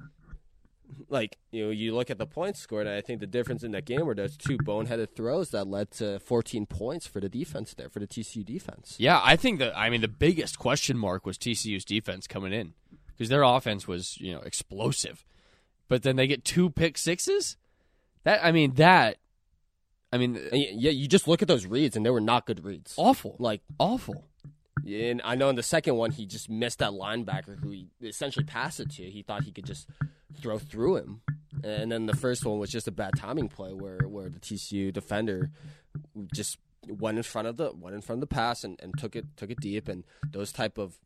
[1.08, 3.72] like you know, you look at the points scored, and I think the difference in
[3.72, 7.74] that game were those two boneheaded throws that led to 14 points for the defense
[7.74, 8.96] there for the TCU defense.
[8.98, 12.74] Yeah, I think that I mean the biggest question mark was TCU's defense coming in
[13.20, 15.24] because their offense was, you know, explosive.
[15.90, 17.56] But then they get two pick sixes?
[18.22, 19.18] That I mean that
[20.12, 22.94] I mean yeah, you just look at those reads, and they were not good reads.
[22.96, 23.34] awful.
[23.40, 24.24] Like, awful.
[24.86, 28.44] and I know in the second one, he just missed that linebacker who he essentially
[28.44, 29.02] passed it to.
[29.02, 29.88] He thought he could just
[30.40, 31.22] throw through him,
[31.64, 34.92] and then the first one was just a bad timing play where where the TCU
[34.92, 35.50] defender
[36.32, 39.16] just went in front of the went in front of the pass and, and took
[39.16, 39.88] it took it deep.
[39.88, 41.00] And those type of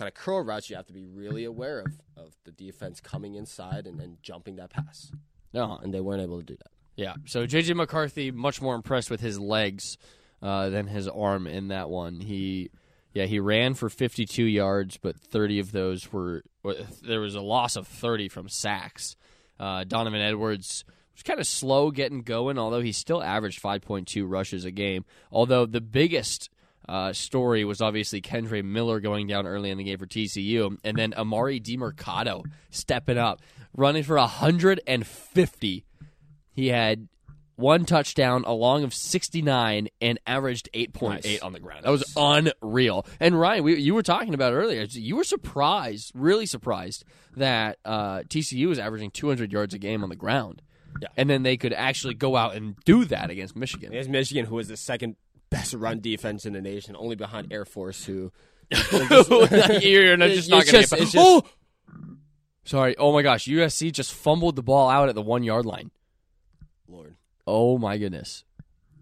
[0.00, 3.34] kind of curl routes, you have to be really aware of of the defense coming
[3.34, 5.12] inside and, then jumping that pass,
[5.52, 6.70] No, and they weren't able to do that.
[6.96, 7.14] Yeah.
[7.26, 9.98] So JJ McCarthy much more impressed with his legs
[10.42, 12.20] uh, than his arm in that one.
[12.20, 12.70] He
[13.12, 16.44] yeah, he ran for 52 yards, but 30 of those were
[17.02, 19.16] there was a loss of 30 from sacks.
[19.58, 20.84] Uh, Donovan Edwards
[21.14, 25.04] was kind of slow getting going, although he still averaged 5.2 rushes a game.
[25.30, 26.48] Although the biggest
[26.90, 30.98] uh, story was obviously Kendre Miller going down early in the game for TCU, and
[30.98, 33.40] then Emari Demercado stepping up,
[33.72, 35.84] running for 150.
[36.52, 37.08] He had
[37.54, 41.40] one touchdown, a long of 69, and averaged 8.8 Nice.
[41.42, 41.84] on the ground.
[41.84, 43.06] That was unreal.
[43.20, 44.82] And Ryan, we, you were talking about earlier.
[44.82, 47.04] You were surprised, really surprised,
[47.36, 50.62] that uh, TCU was averaging 200 yards a game on the ground.
[51.00, 51.08] Yeah.
[51.16, 53.92] And then they could actually go out and do that against Michigan.
[53.92, 55.14] It's Michigan, who was the second
[55.50, 58.32] best run defense in the nation, only behind Air Force, who
[58.70, 61.08] You're not just not going to.
[61.16, 61.42] Oh!
[62.64, 62.96] Sorry.
[62.96, 63.46] Oh my gosh.
[63.46, 65.90] USC just fumbled the ball out at the one yard line.
[66.86, 67.16] Lord.
[67.46, 68.44] Oh my goodness.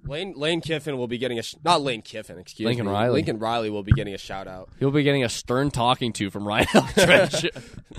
[0.06, 2.70] Lane Lane Kiffin will be getting a not Lane Kiffin, excuse me.
[2.70, 2.92] Lincoln me.
[2.92, 3.14] Riley.
[3.14, 4.70] Lincoln Riley will be getting a shout out.
[4.78, 6.66] He'll be getting a stern talking to from Ryan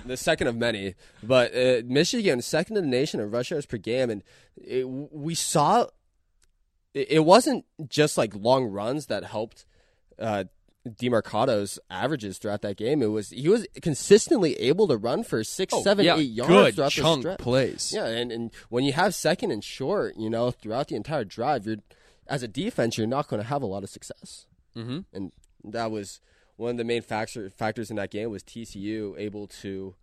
[0.06, 0.96] the second of many.
[1.22, 4.24] But uh, Michigan, second in the nation in rush yards per game, and
[4.56, 5.88] it, we saw
[7.10, 9.66] it, wasn't just like long runs that helped
[10.18, 10.46] uh,
[10.88, 13.02] Demercado's averages throughout that game.
[13.02, 16.50] It was he was consistently able to run for six, seven, Oh, yeah, eight yards
[16.50, 17.40] good throughout chunk the stretch.
[17.40, 17.92] plays.
[17.94, 21.66] Yeah, and, and when you have second and short, you know, throughout the entire drive,
[21.66, 21.78] you're
[22.28, 24.46] as a defense, you're not going to have a lot of success.
[24.76, 25.06] Mhm.
[25.14, 25.32] And
[25.64, 26.22] that was
[26.58, 29.96] one of the main factor, factors in that game was TCU able to,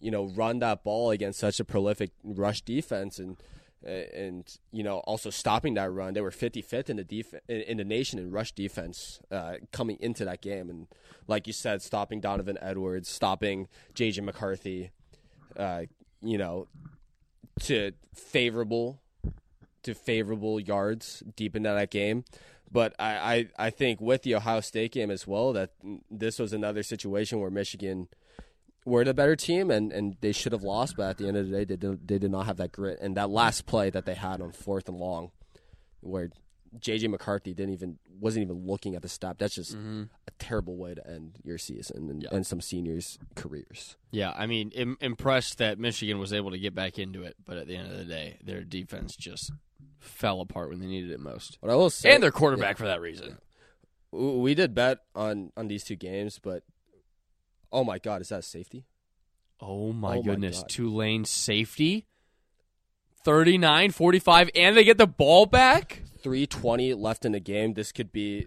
[0.00, 3.36] you know, run that ball against such a prolific rush defense and
[3.84, 6.14] and you know also stopping that run.
[6.14, 10.24] They were 55th in the def- in, the nation in rush defense uh, coming into
[10.24, 10.86] that game, and
[11.26, 14.90] like you said, stopping Donovan Edwards, stopping JJ McCarthy,
[15.56, 15.82] uh,
[16.22, 16.68] you know,
[17.60, 19.00] to favorable
[19.82, 22.24] to favorable yards deep into that game.
[22.70, 25.70] But I, I, I think with the Ohio State game as well, that
[26.10, 28.08] this was another situation where Michigan
[28.86, 30.96] were the better team and, and they should have lost.
[30.96, 32.98] But at the end of the day, they did, they did not have that grit.
[33.02, 35.32] And that last play that they had on fourth and long,
[36.00, 36.30] where
[36.78, 39.38] JJ McCarthy didn't even wasn't even looking at the stop.
[39.38, 40.04] That's just mm-hmm.
[40.26, 42.30] a terrible way to end your season and, Yeah.
[42.32, 43.96] and some seniors' careers.
[44.10, 47.56] Yeah, I mean, Im- impressed that Michigan was able to get back into it, but
[47.58, 49.52] at the end of the day, their defense just
[49.98, 51.58] fell apart when they needed it most.
[51.60, 53.38] But I will say, And their quarterback for that reason.
[54.12, 56.62] we did bet on on these two games, but
[57.72, 58.84] oh my god, is that a safety?
[59.60, 60.58] Oh my Oh goodness.
[60.60, 60.68] God.
[60.68, 62.06] Tulane safety
[63.24, 66.02] 39 45 and they get the ball back?
[66.22, 67.74] 320 left in the game.
[67.74, 68.46] This could be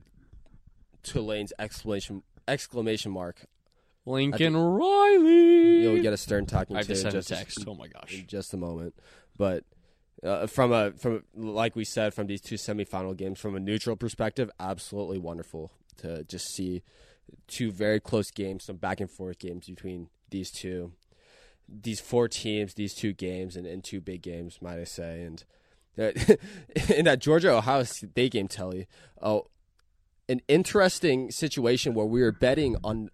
[1.03, 3.45] Tulane's exclamation exclamation mark.
[4.05, 5.81] Lincoln Riley.
[5.83, 7.63] You'll get a stern talking I to a just text.
[7.67, 8.13] Oh my gosh.
[8.13, 8.95] in just a moment.
[9.37, 9.65] But
[10.23, 13.95] uh, from a from like we said from these two semifinal games, from a neutral
[13.95, 16.83] perspective, absolutely wonderful to just see
[17.47, 20.93] two very close games, some back and forth games between these two,
[21.67, 25.43] these four teams, these two games, and, and two big games, might I say, and.
[26.95, 28.87] in that Georgia Ohio State game, Telly,
[29.21, 29.47] oh,
[30.29, 33.09] an interesting situation where we were betting on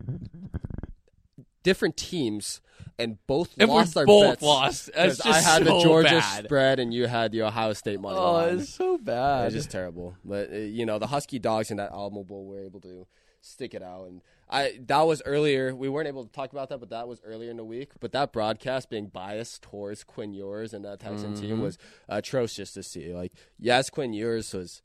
[1.63, 2.61] different teams
[2.99, 4.43] and both And lost our both bets.
[4.43, 4.89] lost.
[4.95, 6.45] That's 'Cause I just had the Georgia bad.
[6.45, 8.59] spread and you had the Ohio State money Oh, line.
[8.59, 9.47] it's so bad.
[9.47, 10.15] It's just terrible.
[10.23, 13.07] But uh, you know, the Husky Dogs in that Alamo Bowl were able to
[13.45, 15.75] stick it out, and I that was earlier.
[15.75, 17.91] We weren't able to talk about that, but that was earlier in the week.
[17.99, 21.41] But that broadcast being biased towards Quinn Ewers and that Texan Mm-hmm.
[21.41, 21.77] team was
[22.09, 23.13] atrocious to see.
[23.13, 24.81] Like, yes, Quinn Ewers was.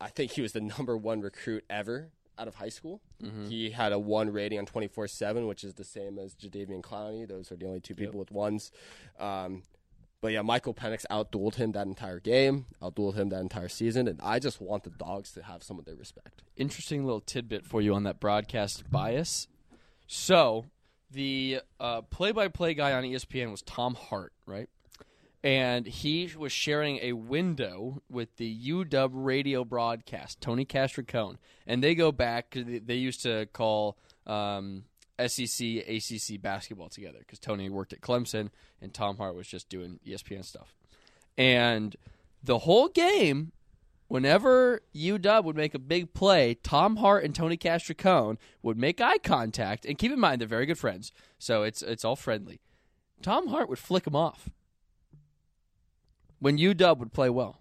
[0.00, 3.00] I think he was the number one recruit ever out of high school.
[3.22, 3.46] Mm-hmm.
[3.46, 6.82] He had a one rating on twenty four seven, which is the same as Jadeveon
[6.82, 7.28] Clowney.
[7.28, 8.72] Those are the only two people with ones.
[9.18, 9.62] Um,
[10.20, 14.20] but yeah, Michael Penix outdueled him that entire game, outdueled him that entire season, and
[14.22, 16.42] I just want the dogs to have some of their respect.
[16.56, 19.48] interesting little tidbit for you on that broadcast bias.
[20.06, 20.66] So,
[21.10, 24.68] the uh, play-by-play guy on ESPN was Tom Hart, right?
[25.42, 31.94] And he was sharing a window with the UW radio broadcast, Tony Castricone, and they
[31.94, 32.50] go back.
[32.54, 34.84] they- They used to call um,
[35.28, 40.00] SEC, ACC basketball together because Tony worked at Clemson and Tom Hart was just doing
[40.06, 40.74] ESPN stuff.
[41.36, 41.96] And
[42.42, 43.52] the whole game,
[44.08, 49.18] whenever UW would make a big play, Tom Hart and Tony Castricone would make eye
[49.18, 49.84] contact.
[49.84, 52.60] And keep in mind, they're very good friends, so it's it's all friendly.
[53.22, 54.48] Tom Hart would flick him off
[56.38, 57.58] when UW would play well.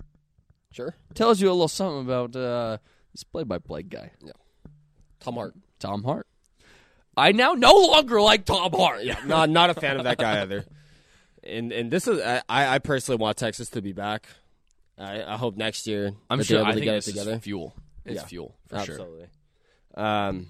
[0.71, 2.77] Sure, Tells you a little something about uh,
[3.11, 4.33] this play-by-play guy, Yeah,
[5.19, 5.55] Tom Hart.
[5.79, 6.27] Tom Hart.
[7.19, 9.03] I now no longer like Tom Hart.
[9.03, 10.65] Yeah, not not a fan of that guy either.
[11.43, 14.27] And and this is I, I personally want Texas to be back.
[14.97, 16.57] I, I hope next year I'm that sure.
[16.57, 17.33] they're able I to think get this it together.
[17.35, 17.75] is fuel.
[18.05, 18.25] It's Yeah.
[18.25, 18.95] fuel for sure.
[18.95, 19.27] Absolutely.
[19.95, 20.47] Um,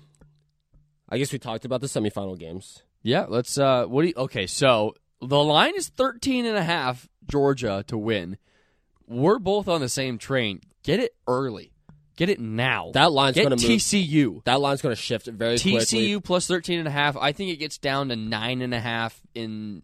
[1.08, 2.82] I guess we talked about the semifinal games.
[3.04, 7.08] Yeah, let's uh what do you Okay, so the line is 13 and a half
[7.30, 8.38] Georgia to win.
[9.08, 10.62] We're both on the same train.
[10.84, 11.72] Get it early.
[12.20, 12.92] Get it now.
[12.94, 13.78] That line's going to move.
[13.78, 14.44] TCU.
[14.44, 15.80] That line's going to shift very quickly.
[15.80, 17.16] TCU plus 13 and a half.
[17.16, 19.84] I think it gets down to nine and a half in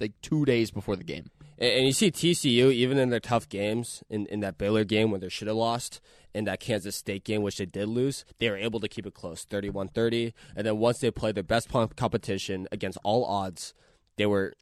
[0.00, 1.30] like two days before the game.
[1.56, 5.12] And, and you see TCU, even in their tough games, in, in that Baylor game
[5.12, 6.00] when they should have lost,
[6.34, 9.14] in that Kansas State game, which they did lose, they were able to keep it
[9.14, 10.34] close, 31 30.
[10.56, 13.72] And then once they played their best competition against all odds,
[14.16, 14.54] they were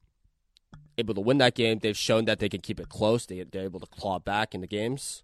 [0.98, 1.78] able to win that game.
[1.78, 3.24] They've shown that they can keep it close.
[3.24, 5.22] They, they're able to claw back in the games.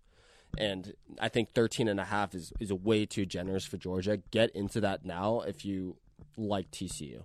[0.58, 4.18] And I think 13 and a half is, is way too generous for Georgia.
[4.30, 5.96] Get into that now if you
[6.36, 7.22] like TCU.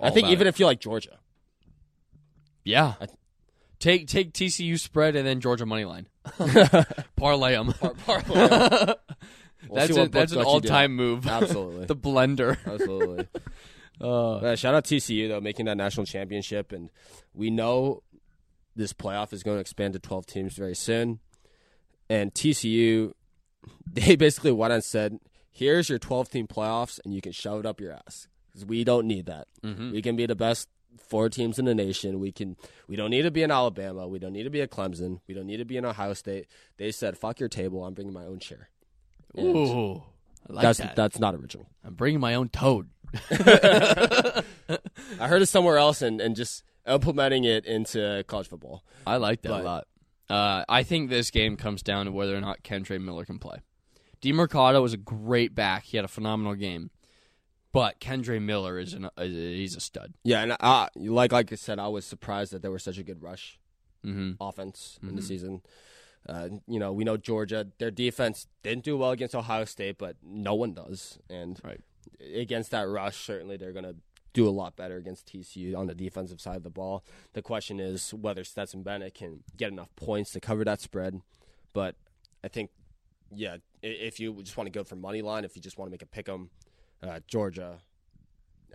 [0.00, 0.50] I think even it.
[0.50, 1.18] if you like Georgia.
[2.64, 2.94] Yeah.
[3.00, 3.06] I-
[3.78, 6.06] Take take TCU spread and then Georgia money line.
[7.16, 7.74] Parlay them.
[9.68, 10.42] We'll that's a, that's an lets you do.
[10.44, 11.26] all time move.
[11.28, 11.86] Absolutely.
[11.86, 12.56] the blender.
[12.66, 13.26] Absolutely.
[14.00, 16.90] Uh, Uh, shout out TCU though, making that national championship, and
[17.34, 18.02] we know
[18.76, 21.18] this playoff is going to expand to twelve teams very soon.
[22.08, 23.12] And TCU,
[23.92, 25.18] they basically went and said,
[25.50, 28.84] "Here's your twelve team playoffs, and you can shove it up your ass because we
[28.84, 29.48] don't need that.
[29.62, 29.92] mhm.
[29.92, 32.20] We can be the best four teams in the nation.
[32.20, 32.56] We can.
[32.88, 34.06] We don't need to be in Alabama.
[34.08, 35.20] We don't need to be a Clemson.
[35.26, 36.46] We don't need to be in Ohio State.
[36.76, 37.84] They said, "Fuck your table.
[37.84, 38.68] I'm bringing my own chair."
[39.34, 40.02] And Ooh,
[40.48, 40.96] I like that's that.
[40.96, 41.66] that's not original.
[41.84, 42.88] I'm bringing my own toad.
[43.30, 44.42] I
[45.28, 48.84] heard it somewhere else and, and just implementing it into college football.
[49.06, 49.86] I like that But- a lot.
[50.28, 53.58] Uh, I think this game comes down to whether or not Kendre Miller can play.
[54.20, 55.84] Demercado was a great back.
[55.84, 56.90] He had a phenomenal game.
[57.72, 60.14] But Kendre Miller is an, uh, he's a stud.
[60.24, 63.02] Yeah, and uh, like like I said, I was surprised that there was such a
[63.02, 63.58] good rush
[64.02, 65.24] hmm offense in the Mhm.
[65.26, 65.62] season.
[66.28, 70.16] Uh, you know, we know Georgia, their defense didn't do well against Ohio State, but
[70.22, 71.18] no one does.
[71.30, 71.80] And Right.
[72.34, 73.96] against that rush, certainly they're going to
[74.36, 77.02] do a lot better against TCU on the defensive side of the ball.
[77.32, 81.22] The question is whether Stetson Bennett can get enough points to cover that spread.
[81.72, 81.96] But
[82.44, 82.70] I think,
[83.34, 85.90] yeah, if you just want to go for money line, if you just want to
[85.90, 86.50] make a pick 'em,
[87.02, 87.80] uh, Georgia,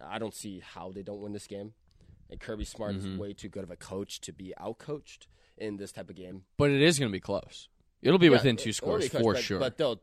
[0.03, 1.75] I don't see how they don't win this game.
[2.31, 2.97] And Kirby Smart Mhm.
[3.13, 6.45] is way too good of a coach to be outcoached in this type of game.
[6.57, 7.69] But it is going to be close.
[8.01, 9.59] It'll be Yeah, within two it will be scores close, for but, sure.
[9.59, 10.01] But they'll,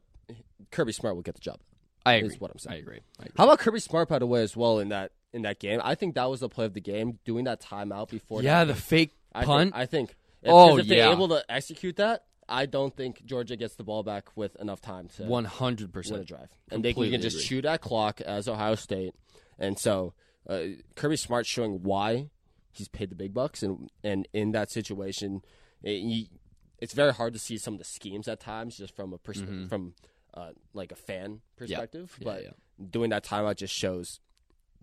[0.71, 1.59] Kirby Smart will get the job.
[2.07, 2.37] I agree.
[2.37, 2.77] what I'm saying.
[2.77, 3.01] I agree.
[3.19, 3.35] I agree.
[3.37, 5.81] How about Kirby Smart, by the way, as well in that in that game?
[5.83, 8.43] I think that was the play of the game, doing that timeout before.
[8.43, 9.73] yeah, the fake I punt.
[9.73, 10.11] Think, I think.
[10.43, 11.05] If, Oh, if yeah.
[11.05, 14.81] they're able to execute that, I don't think Georgia gets the ball back with enough
[14.81, 16.27] time to One hundred win a percent.
[16.27, 17.47] drive, and they can, you can just agree.
[17.47, 19.15] chew that clock as Ohio State.
[19.59, 20.15] And so
[20.49, 20.61] uh,
[20.95, 22.31] Kirby Smart showing why
[22.71, 25.43] he's paid the big bucks, and and in that situation,
[25.83, 26.31] it, he,
[26.79, 29.69] it's very hard to see some of the schemes at times, just from a Mhm.
[29.69, 29.95] from
[30.33, 32.17] uh, like a fan perspective.
[32.21, 32.51] Yeah, but yeah.
[32.91, 34.21] doing that timeout just shows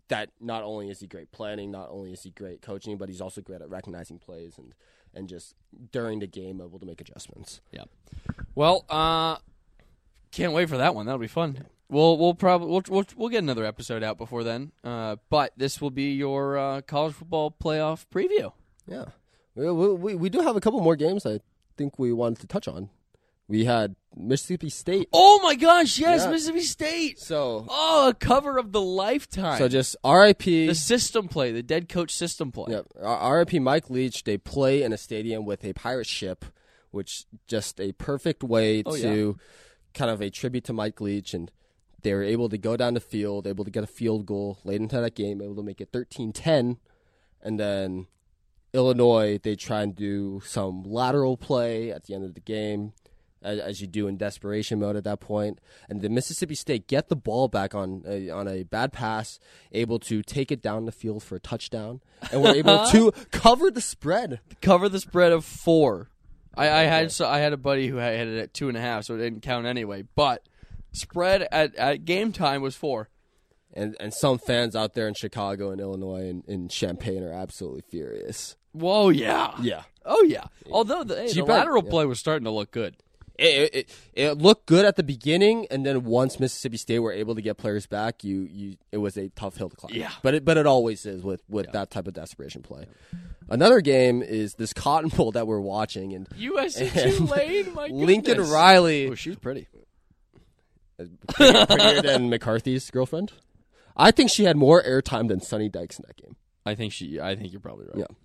[0.10, 3.22] that not only is he great planning, not only is he great coaching, but he's
[3.22, 4.74] also great at recognizing plays and
[5.14, 5.56] and just
[5.92, 7.62] during the game able to make adjustments.
[7.72, 7.86] Yeah.
[8.54, 9.38] Well, uh,
[10.32, 11.06] can't wait for that one.
[11.06, 11.66] That'll be fun.
[11.90, 14.72] We'll we'll probably we'll, we'll we'll get another episode out before then.
[14.84, 18.52] Uh, but this will be your uh, college football playoff preview.
[18.88, 19.06] Yeah,
[19.56, 21.40] we, we we do have a couple more games I
[21.78, 22.90] think we wanted to touch on.
[23.48, 26.00] We had Mississippi State, Oh my gosh!
[26.00, 26.32] Yes, Yeah.
[26.32, 27.20] Mississippi State.
[27.20, 29.58] so Oh, a cover of the lifetime.
[29.60, 30.68] so just R.I.P.
[30.68, 32.72] the system play, the dead coach system play.
[32.74, 32.88] Yep.
[33.04, 33.60] R.I.P.
[33.60, 34.24] Mike Leach.
[34.24, 36.46] They play in a stadium with a pirate ship,
[36.92, 39.38] which just a perfect way Oh, to
[39.94, 41.34] kind of a tribute to Mike Leach.
[41.36, 41.52] And
[42.02, 44.82] they were able to go down the field, able to get a field goal late
[44.82, 46.78] into that game, able to make it 13-10.
[47.42, 48.08] And then
[48.74, 52.94] Illinois, they try and do some lateral play at the end of the game.
[53.46, 57.10] As, as you do in desperation mode at that point, and the Mississippi State get
[57.10, 59.40] the ball back on a, on a bad pass,
[59.72, 62.92] able to take it down the field for a touchdown, and we're able uh-huh.
[62.92, 64.40] to cover the spread.
[64.62, 66.10] Cover the spread of four.
[66.58, 68.82] I, I had so I had a buddy who had it at two and a
[68.82, 70.04] half, so it didn't count anyway.
[70.16, 70.48] But
[70.92, 73.10] spread at, at game time was four.
[73.74, 77.82] And and some fans out there in Chicago and Illinois and, and Champaign are absolutely
[77.82, 78.56] furious.
[78.72, 79.56] Whoa, yeah.
[79.62, 80.46] Yeah, Oh yeah.
[80.70, 81.90] Although the, hey, the lateral yeah.
[81.90, 82.96] play was starting to look good.
[83.38, 87.36] It, it it looked good at the beginning, and then once Mississippi State were able
[87.36, 89.94] to get players back, you you it was a tough hill to climb.
[89.94, 90.12] Yeah.
[90.24, 92.86] but it but it always is with with that type of desperation play.
[93.50, 98.42] Another game is this Cotton Bowl that we're watching, and USC And Tulane, my Lincoln.
[98.42, 99.68] Riley, Oh, she's pretty.
[101.28, 103.34] prettier, prettier than McCarthy's girlfriend.
[103.98, 106.36] I think she had more airtime than Sonny Dykes in that game.
[106.66, 107.20] I think she.
[107.20, 107.98] I think you're probably right.
[108.00, 108.16] Yeah.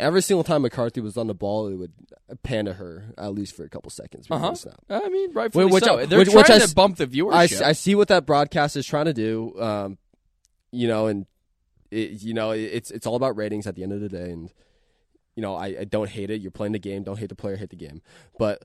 [0.00, 1.92] Every single time McCarthy was on the ball, it would
[2.42, 4.50] pan to her at least for a couple seconds before Uh-huh.
[4.52, 4.80] the snap.
[4.88, 5.96] I mean, rightfully Which- so.
[5.98, 7.62] which- They're which- trying which I to s- bump the I, viewership.
[7.62, 9.54] I see what that broadcast is trying to do.
[9.60, 9.98] Um,
[10.72, 11.26] you know, and
[11.90, 14.30] it, you know, it- it's it's all about ratings at the end of the day.
[14.30, 14.50] And
[15.36, 16.40] you know, I, I don't hate it.
[16.40, 17.02] You're playing the game.
[17.02, 17.56] Don't hate the player.
[17.56, 18.02] Hate the game.
[18.38, 18.64] But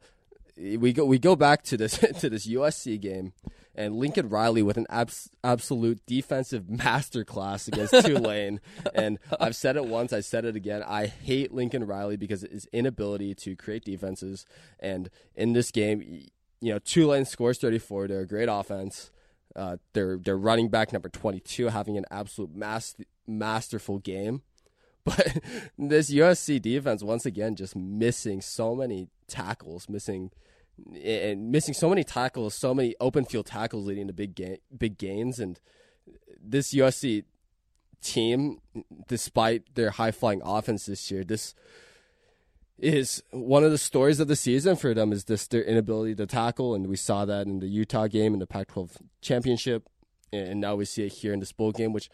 [0.58, 3.34] we go we go back to this to this USC game,
[3.76, 8.60] and Lincoln Riley with an abs- absolute defensive masterclass against Tulane.
[8.94, 10.84] and I've said it once, I said it again.
[10.86, 14.46] I hate Lincoln Riley because of his inability to create defenses.
[14.80, 16.02] And in this game,
[16.62, 18.08] you know, Tulane scores 34.
[18.08, 19.12] They're a great offense.
[19.56, 22.96] Uh, they're they're running back number 22 having an absolute mas-
[23.28, 24.42] masterful game.
[25.06, 25.38] But
[25.78, 30.32] this USC defense once again just missing so many tackles, missing
[31.04, 34.98] and missing so many tackles, so many open field tackles leading to big ga- big
[34.98, 35.60] gains and
[36.42, 37.24] this USC
[38.02, 38.60] team
[39.08, 41.56] despite their high flying offense this year, this
[42.78, 46.26] is one of the stories of the season for them is this their inability to
[46.26, 49.88] tackle and we saw that in the Utah game in the Pac-12 championship
[50.34, 52.10] and now we see it here in this bowl game which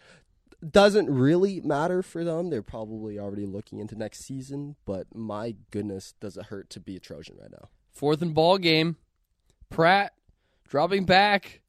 [0.68, 2.50] doesn't really matter for them.
[2.50, 6.96] They're probably already looking into next season, but my goodness, does it hurt to be
[6.96, 7.70] a Trojan right now?
[7.92, 8.98] Fourth and ball game.
[9.70, 10.14] Pratt
[10.68, 11.62] dropping back.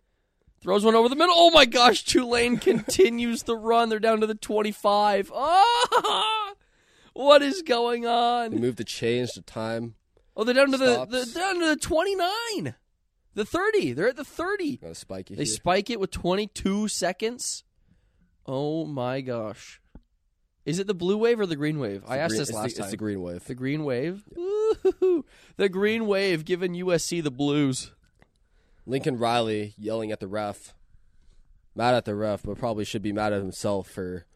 [0.61, 1.35] Throws one over the middle.
[1.37, 3.89] Oh my gosh, Tulane continues the run.
[3.89, 5.33] They're down to the 25.
[5.35, 6.55] Ah!
[7.15, 8.53] What is going on?
[8.53, 9.97] They moved the change, the time.
[10.37, 12.75] Oh, they're down to the, the down to the 29.
[13.35, 13.93] The 30.
[13.93, 14.77] They're at the 30.
[14.79, 15.53] Gonna spike it They here.
[15.53, 17.65] spike it with 22 seconds.
[18.47, 19.81] Oh my gosh.
[20.65, 22.03] Is it the blue wave or the green wave?
[22.03, 22.85] It's I asked green- this it's last the, time.
[22.85, 23.45] It's the green wave.
[23.45, 24.23] The green wave.
[24.37, 25.25] Woo-hoo-hoo.
[25.57, 27.91] The green wave giving USC the blues.
[28.87, 30.75] Lincoln Riley yelling at the ref,
[31.75, 34.27] mad at the ref, but probably should be mad at himself for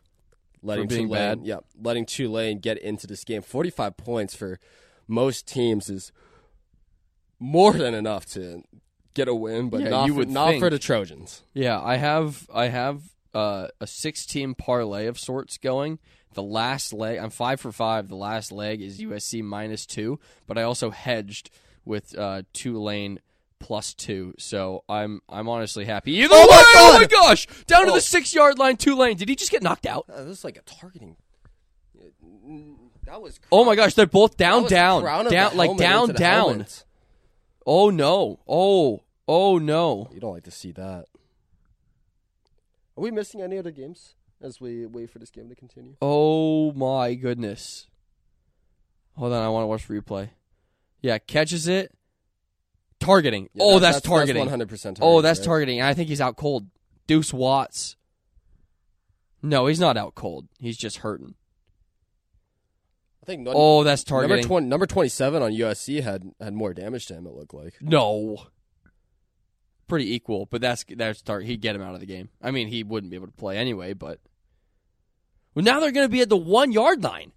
[0.62, 1.46] letting being Tulane, bad?
[1.46, 3.42] yeah, letting Tulane get into this game.
[3.42, 4.60] Forty-five points for
[5.08, 6.12] most teams is
[7.40, 8.62] more than enough to
[9.14, 11.42] get a win, but Yeah, not you for, would not for the Trojans.
[11.52, 13.02] Yeah, I have I have
[13.34, 15.98] uh, a six team parlay of sorts going.
[16.36, 18.08] The last leg, I'm five for five.
[18.08, 21.48] The last leg is USC minus two, but I also hedged
[21.86, 23.20] with uh, Tulane
[23.58, 24.34] plus two.
[24.36, 26.12] So I'm I'm honestly happy.
[26.12, 27.46] Either Oh my way, oh my gosh!
[27.66, 27.94] Down to Oh.
[27.94, 29.16] the six yard line, Tulane.
[29.16, 30.04] Did he just get knocked out?
[30.12, 31.16] Uh, this is like a targeting.
[33.06, 33.40] That was.
[33.50, 33.94] Oh my gosh!
[33.94, 36.48] They're both down, down, down, like down, down.
[36.48, 36.84] helmet.
[37.64, 38.40] Oh no!
[38.46, 40.10] Oh oh no!
[40.12, 41.06] You don't like to see that.
[42.94, 45.94] Are we missing any other games as we wait for this game to continue?
[46.02, 47.88] Oh my goodness.
[49.16, 50.30] Hold on, I want to watch replay.
[51.00, 51.92] Yeah, catches it.
[53.00, 53.48] Targeting.
[53.54, 54.40] Yeah, oh, that- that's, targeting.
[54.40, 54.98] One hundred percent.
[55.00, 55.80] oh, that's targeting.
[55.80, 56.66] I think he's out cold.
[57.06, 57.96] Deuce Watts.
[59.42, 60.48] No, he's not out cold.
[60.58, 61.34] He's just hurting.
[63.22, 63.46] I think.
[63.50, 64.46] Oh, that's number targeting.
[64.46, 67.26] twenty, number twenty-seven on USC had had more damage to him.
[67.26, 67.74] It looked like.
[67.80, 68.46] No.
[69.88, 72.28] Pretty equal, but that's that's tar- he'd get him out of the game.
[72.42, 74.18] I mean, he wouldn't be able to play anyway, but
[75.54, 77.32] well, now they're going to be at the one yard line.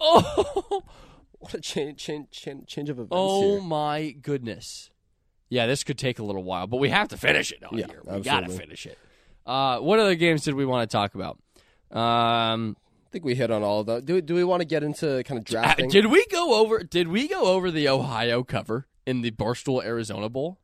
[0.00, 0.82] Oh,
[1.38, 3.60] What a change, change, change, change of events Oh here.
[3.60, 4.90] my goodness.
[5.48, 7.86] Yeah, this could take a little while, but we have to finish it on Yeah,
[7.86, 8.00] here.
[8.04, 8.98] We gotta finish it.
[9.44, 11.38] Uh, what other games did we want to talk about?
[11.96, 14.04] Um, I think we hit on all of.
[14.06, 15.88] Do do we want to get into kind of uh, drafting?
[15.90, 16.82] did we go over?
[16.82, 20.58] Did we go over the Ohio cover in the Barstool Arizona Bowl?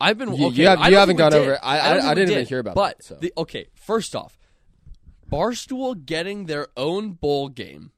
[0.00, 0.34] I've been.
[0.34, 1.40] You- okay, you have- I you don't haven't think gone did.
[1.40, 1.60] over it.
[1.62, 2.74] I- don't I- I didn't even hear about it.
[2.76, 3.14] but that, so.
[3.16, 4.38] the okay, first off,
[5.30, 7.92] Barstool getting their own bowl game,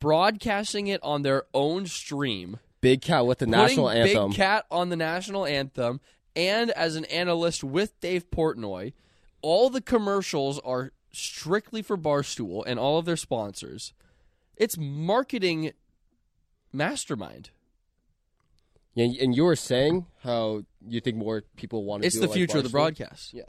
[0.00, 2.58] broadcasting it on their own stream.
[2.80, 4.30] Big Cat with the national anthem.
[4.30, 6.00] Big Cat on the national anthem,
[6.34, 8.92] and as an analyst with Dave Portnoy,
[9.42, 13.92] all the commercials are strictly for Barstool and all of their sponsors.
[14.56, 15.72] It's marketing
[16.72, 17.50] mastermind.
[18.96, 22.06] And, and you were saying how you think more people want to.
[22.06, 23.32] It's the like future of the broadcast.
[23.32, 23.42] Yeah.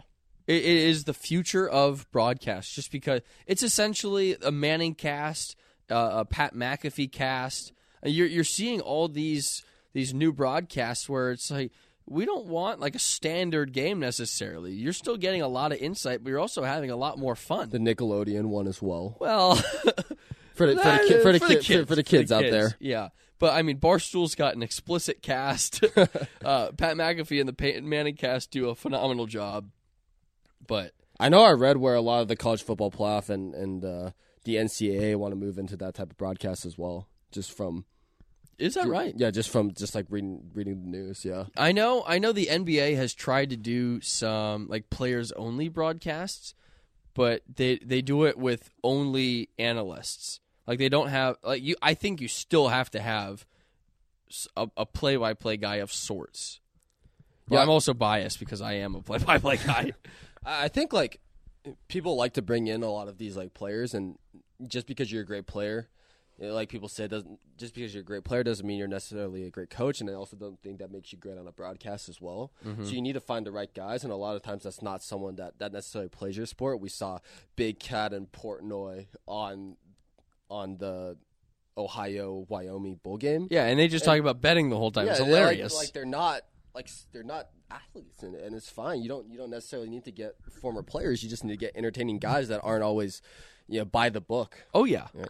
[0.47, 5.55] It, it is the future of broadcast, just because it's essentially a Manning cast,
[5.89, 7.73] uh, a Pat McAfee cast.
[8.03, 9.63] You're you're seeing all these
[9.93, 11.71] these new broadcasts where it's like
[12.07, 14.73] we don't want like a standard game necessarily.
[14.73, 17.69] You're still getting a lot of insight, but you're also having a lot more fun.
[17.69, 19.55] The Nickelodeon one as well well,
[20.55, 22.75] for the for the, ki- for the, for the kids, for the kids out there.
[22.79, 23.09] Yeah,
[23.41, 25.83] but I mean, Barstool's got an explicit cast.
[26.45, 29.71] uh, Pat McAfee and the Peyton Manning cast do a phenomenal job.
[30.65, 33.83] But I know I read where a lot of the college football playoff and and
[33.83, 34.11] uh,
[34.43, 37.07] the NCAA want to move into that type of broadcast as well.
[37.31, 37.85] Just from
[38.59, 39.15] is that right?
[39.17, 41.25] Yeah, just from just like reading reading the news.
[41.25, 42.03] Yeah, I know.
[42.05, 46.53] I know the NBA has tried to do some like players only broadcasts,
[47.15, 50.40] but they they do it with only analysts.
[50.67, 51.75] Like they don't have like you.
[51.81, 53.45] I think you still have to have
[54.55, 56.59] a play by play guy of sorts.
[57.47, 57.63] But Yeah.
[57.63, 59.93] I'm also biased because I am a play by play guy.
[60.45, 61.19] I think like
[61.87, 64.17] people like to bring in a lot of these like players, and
[64.65, 65.89] just because you're a great player,
[66.37, 68.87] You know, like people said, doesn't just because you're a great player doesn't mean you're
[68.87, 71.51] necessarily a great coach, and I also don't think that makes you great on a
[71.51, 72.51] broadcast as well.
[72.65, 72.85] Mm-hmm.
[72.85, 75.03] So you need to find the right guys, and a lot of times that's not
[75.03, 76.79] someone that that necessarily plays your sport.
[76.79, 77.19] We saw
[77.55, 79.75] Big Cat and Portnoy on
[80.51, 81.17] on the
[81.77, 83.47] Ohio Wyoming bowl game.
[83.49, 85.07] Yeah, and they just talk about betting the whole time.
[85.07, 85.75] it's they're like- hilarious.
[85.75, 86.41] Like, they're not
[86.75, 89.01] like they're not athletes, and, and it's fine.
[89.01, 91.23] You don't you don't necessarily need to get former players.
[91.23, 93.21] You just need to get entertaining guys that aren't always
[93.67, 94.63] you know by the book.
[94.73, 95.07] oh yeah.
[95.17, 95.25] Yeah.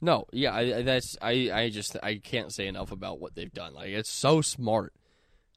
[0.00, 3.52] No, yeah, I, I- that's I, I just I can't say enough about what they've
[3.52, 3.72] done.
[3.74, 4.92] Like it's so smart.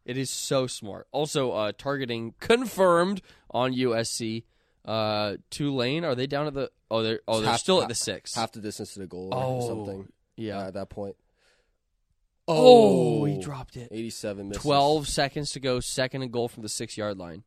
[0.06, 1.08] It is so smart.
[1.12, 4.44] Also, uh, targeting confirmed on USC.
[4.88, 6.72] Uh, Tulane are they down at the?
[6.90, 8.34] Oh, they're oh they're Half- still at the six.
[8.36, 10.08] half the distance to the goal Oh, or something.
[10.38, 10.60] yeah.
[10.60, 11.18] uh, at that point.
[12.48, 13.90] oh, he dropped it.
[13.92, 14.64] 87 misses.
[14.64, 17.44] 12 seconds to go, second and goal from the six yard line.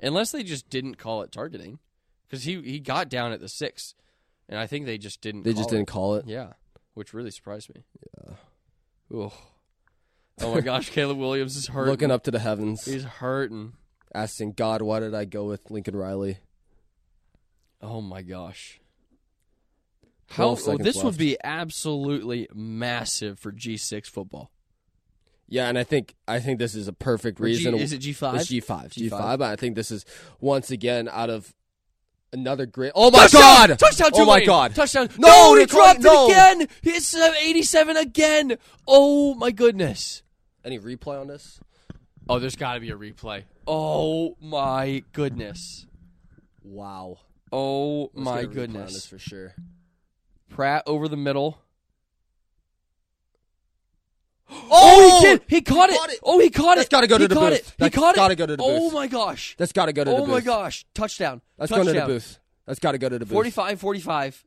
[0.00, 1.78] Unless they just didn't call it targeting.
[2.28, 3.94] Because he, he got down at the six.
[4.48, 5.76] And I think they just didn't They call just it.
[5.76, 6.26] didn't call it.
[6.26, 6.52] Yeah.
[6.94, 7.84] Which really surprised me.
[8.28, 8.34] Yeah.
[9.12, 9.32] Oh,
[10.40, 11.90] oh my gosh, Caleb Williams is hurting.
[11.90, 13.72] Looking up to the heavens, He's hurting.
[14.14, 16.38] asking God, why did I go with Lincoln Riley?
[17.84, 18.80] Oh my gosh.
[20.30, 24.50] How, oh, this would be absolutely massive for G6 football.
[25.46, 27.74] Yeah, and I think I think this is a perfect Or G- reason.
[27.74, 28.32] is it G5?
[28.36, 28.64] G5.
[28.94, 29.10] G5.
[29.10, 29.42] G5.
[29.42, 30.06] I think this is
[30.40, 31.54] once again out of
[32.32, 32.92] another great.
[32.94, 33.68] Oh my Touchdown!
[33.68, 33.78] God!
[33.78, 34.10] Touchdown!
[34.14, 34.74] Oh my God!
[34.74, 35.10] Touchdown!
[35.18, 36.26] No, No, he dropped no.
[36.28, 36.68] it again.
[36.82, 38.56] It's 87 again.
[38.88, 40.22] Oh my goodness.
[40.64, 41.60] Any replay on this?
[42.28, 43.44] Oh, there's got to be a replay.
[43.66, 45.86] Oh my goodness.
[46.62, 47.18] Wow.
[47.56, 49.06] Oh Let's my get a replay on this goodness.
[49.06, 49.54] for sure.
[50.48, 51.58] Pratt over the middle.
[54.50, 55.20] Oh, he oh!
[55.22, 55.42] did.
[55.48, 55.98] He caught it.
[55.98, 56.18] caught it.
[56.22, 56.90] Oh, he caught That's it.
[56.90, 57.74] That's gotta go to he the caught booth.
[57.78, 57.84] It.
[57.84, 58.34] He caught gotta it.
[58.34, 59.54] Oh go to the Oh my gosh.
[59.56, 60.28] That's got to go to the Oh booth.
[60.28, 60.84] Oh my gosh.
[60.94, 61.40] Touchdown.
[61.56, 61.84] That's Touchdown.
[61.86, 62.38] going to the booth.
[62.66, 63.32] That's got to go to the booth.
[63.32, 64.44] 45 45.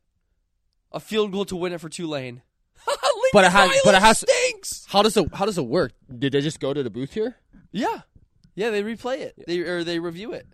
[0.91, 2.41] A field goal to win it for Tulane.
[3.33, 4.85] But it has- but it has- stinks.
[4.89, 5.33] How does it?
[5.33, 5.91] How does it work?
[6.17, 7.35] Did they just go to the booth here?
[7.71, 8.01] Yeah,
[8.55, 9.35] yeah, they replay it.
[9.47, 10.47] They or they review it.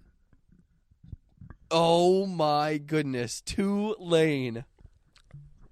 [1.72, 4.66] Oh my goodness, Tulane.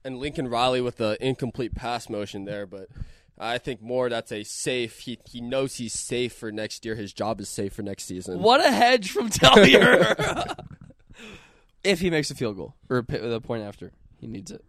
[0.03, 2.87] And Lincoln Riley with the incomplete pass motion there, but
[3.37, 4.99] I think more that's a safe.
[4.99, 6.95] He he knows he's safe for next year.
[6.95, 8.39] His job is safe for next season.
[8.39, 10.55] What a hedge from Tellier.
[11.83, 14.63] if he makes a field goal or a the point after, he needs it.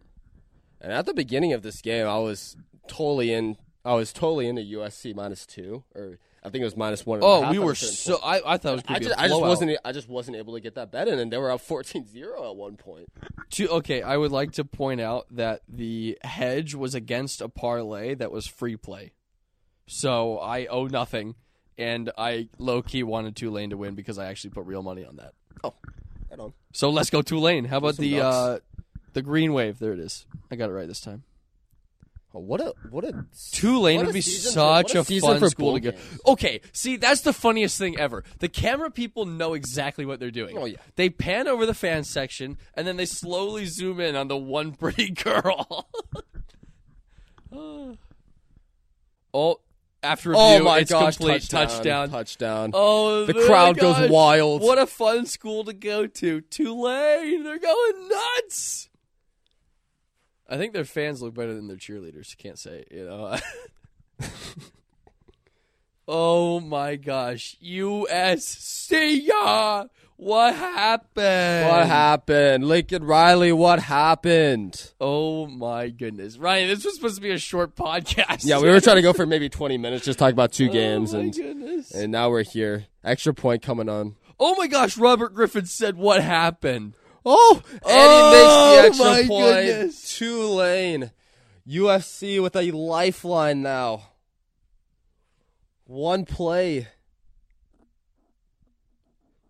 [0.81, 2.57] And at the beginning of this game, I was
[2.87, 3.57] totally in.
[3.85, 7.19] I was totally into USC minus two, or I think it was minus one.
[7.19, 8.19] and a Oh, we were so.
[8.21, 9.77] I, I thought it was I going to be just, I just wasn't.
[9.85, 12.55] I just wasn't able to get that bet in, and they were up 14-0 at
[12.55, 13.07] one point.
[13.51, 18.13] To- okay, I would like to point out that the hedge was against a parlay
[18.15, 19.13] that was free play.
[19.87, 21.35] So I owe nothing,
[21.77, 25.15] and I low key wanted Tulane to win because I actually put real money on
[25.17, 25.33] that.
[25.63, 25.73] Oh,
[26.29, 26.53] right on.
[26.73, 27.65] So let's go Tulane.
[27.65, 28.59] How about the uh,
[29.13, 29.79] the green wave?
[29.79, 30.25] There it is.
[30.51, 31.23] I got it right this time.
[32.35, 35.03] Oh, what a what a Tulane what would a be season for- such what a,
[35.05, 35.91] season fun for school bowl to go.
[35.91, 36.19] games.
[36.25, 38.23] Okay, see that's the funniest thing ever.
[38.39, 40.57] The camera people know exactly what they're doing.
[40.57, 40.77] Oh, yeah.
[40.95, 44.71] They pan over the fan section and then they slowly zoom in on the one
[44.73, 45.87] pretty girl.
[49.33, 49.59] oh,
[50.01, 51.17] after review, Oh my it's gosh!
[51.17, 52.09] complete touchdown!
[52.09, 52.09] touchdown.
[52.09, 52.71] Touchdown!
[52.73, 54.09] Oh, oh, The my crowd goes gosh.
[54.09, 54.61] wild.
[54.61, 56.41] What a fun school to go to.
[56.41, 58.89] Tulane, they're going nuts.
[60.53, 62.37] I think their fans look better than their cheerleaders.
[62.37, 63.37] Can't say, you know.
[66.07, 69.27] oh my gosh, USC!
[70.15, 71.69] What happened?
[71.69, 73.51] What happened, Lincoln Riley?
[73.51, 74.91] What happened?
[75.01, 76.67] Oh my goodness, Ryan!
[76.69, 78.45] This was supposed to be a short podcast.
[78.45, 80.73] Yeah, we were trying to go for maybe twenty minutes, just talk about two oh
[80.73, 81.91] games, Oh my and goodness.
[81.91, 82.85] and now we're here.
[83.03, 84.15] Extra point coming on.
[84.39, 86.93] oh my gosh, Robert Griffin said, "What happened?"
[87.25, 89.65] Oh, and Oh, makes the extra point.
[89.65, 90.17] goodness.
[90.17, 91.11] Tulane,
[91.67, 94.09] USC with a lifeline now.
[95.85, 96.87] One play.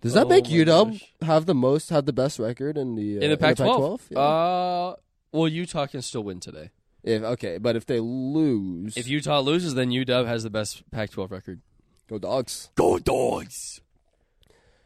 [0.02, 1.14] Does that Oh make UW gosh.
[1.22, 4.02] have the most, have the best record in the uh, in the Pac-12.
[4.10, 4.20] Yeah.
[4.20, 4.96] Uh,
[5.32, 6.72] well, Utah can still win today.
[7.04, 11.32] if, okay, but if they lose, If Utah loses, then UW has the best Pac-12
[11.32, 11.62] record.
[12.10, 12.70] go dogs.
[12.76, 13.80] Go dogs!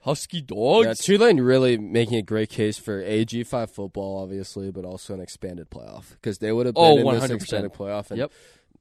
[0.08, 0.88] Husky dogs.
[0.88, 0.94] Yeah.
[1.18, 5.70] Tulane really making a great case for a G5 football, obviously, but also an expanded
[5.70, 7.36] playoff because they would have been Oh, in this 100%.
[7.36, 8.10] expanded playoff.
[8.10, 8.32] And, Yep.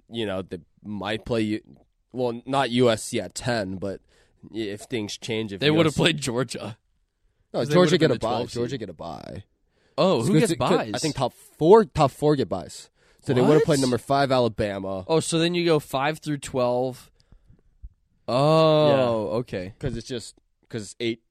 [0.08, 1.60] You know, they might play.
[2.12, 4.00] Well, not USC at ten, but
[4.54, 6.78] if things change, if they would have played Georgia.
[7.52, 8.44] No, Georgia get a bye.
[8.46, 9.42] Georgia get a bye.
[9.98, 10.92] Oh, who gets buys?
[10.94, 11.84] I think top four.
[11.86, 12.88] Top four get buys.
[13.22, 16.38] So they would have played number five Alabama Oh, so then you go five through
[16.38, 17.10] twelve.
[18.28, 19.72] Oh, okay.
[19.78, 20.34] because it's just
[20.68, 21.22] because it's eight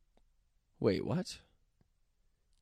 [0.80, 1.38] Wait, what?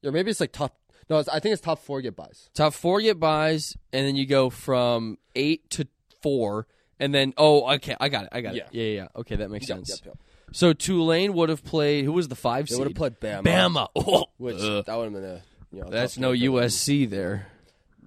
[0.03, 0.77] or maybe it's like top
[1.09, 2.49] No, I think it's top four get buys.
[2.53, 5.87] Top four get buys, and then you go from eight to
[6.21, 6.67] four,
[6.99, 8.63] and then oh, okay, I got it, I got Yeah.
[8.63, 8.69] it.
[8.73, 9.07] Yeah, yeah, yeah.
[9.17, 9.89] Okay, that makes Yep, sense.
[9.89, 10.17] yep, yep.
[10.51, 12.05] So Tulane would have played.
[12.05, 13.43] Who was the five They would have played Bama.
[13.43, 13.87] Bama.
[13.95, 14.85] Oh, Which ugh.
[14.85, 16.31] that would have been a you know that's no.
[16.31, 17.47] USC there.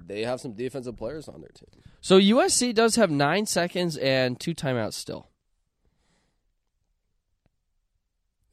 [0.07, 1.83] They have some defensive players on their team.
[2.01, 5.29] So USC does have nine seconds and two timeouts still,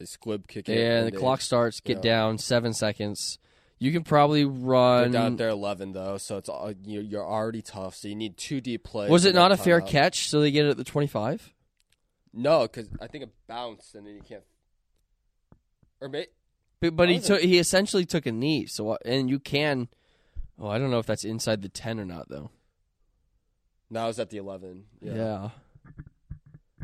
[0.04, 1.80] They squib kick it, and the they- clock starts.
[1.80, 3.40] Get down seven seconds.
[3.80, 5.12] You can probably They're run.
[5.12, 7.96] down there eleven though, so it's all, you're, already tough.
[7.96, 9.10] So you need two deep plays.
[9.10, 9.88] was it not a fair timeout.
[9.88, 10.30] catch?
[10.30, 11.54] So they get it at the twenty-five.
[12.34, 14.44] No, because I think it bounced and then you can't.
[16.02, 16.28] Or may,
[16.82, 17.24] But, but he it?
[17.24, 18.66] took he essentially took a knee.
[18.66, 19.88] So and you can.
[20.60, 22.52] Oh, I don't know if that's inside the ten or not though.
[23.90, 24.86] now it's at the eleven.
[25.02, 25.14] Yeah.
[25.16, 25.50] Yeah.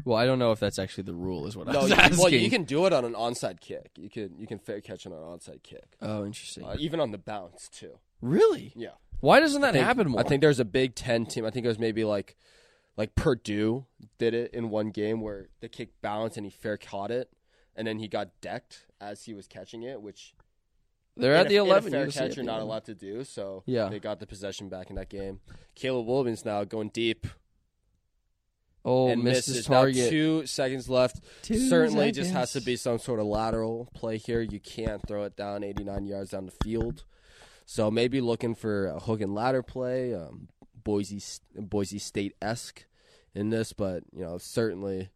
[0.06, 1.48] Well, I don't know if that's actually the rule.
[1.48, 2.18] Is what I No, was you, asking.
[2.20, 3.92] well, you can do it on an onside kick.
[3.98, 6.64] You can you can fair catch on an onside kick, Oh, interesting.
[6.66, 8.00] uh, even on the bounce too.
[8.22, 8.74] really?
[8.76, 8.92] Yeah.
[9.22, 10.22] Why doesn't that think- happen more?
[10.22, 11.46] I think there's a Big Ten team.
[11.46, 12.36] I think it was maybe like
[12.98, 13.86] like Purdue
[14.18, 17.30] did it in one game where the kick bounced and he fair caught it,
[17.76, 20.34] and then he got decked as he was catching it, which
[21.16, 21.92] they're in at a- the in a eleven.
[21.92, 22.68] fair you see at catch you're not 11.
[22.68, 23.24] allowed to do.
[23.24, 23.88] So Yeah.
[23.90, 25.40] they got the possession back in that game.
[25.76, 27.26] Caleb Williams now going deep
[28.86, 29.56] Oh, and missed misses.
[29.58, 30.10] his Now target.
[30.10, 31.22] two seconds left.
[31.42, 34.42] Two Certainly, just has to be some sort of lateral play here.
[34.42, 37.04] You can't throw it down 89 yards down the field.
[37.66, 40.48] So maybe looking for a hook and ladder play, um,
[40.84, 41.22] Boise
[41.56, 42.86] Boise State esque
[43.36, 45.10] in this, but you know certainly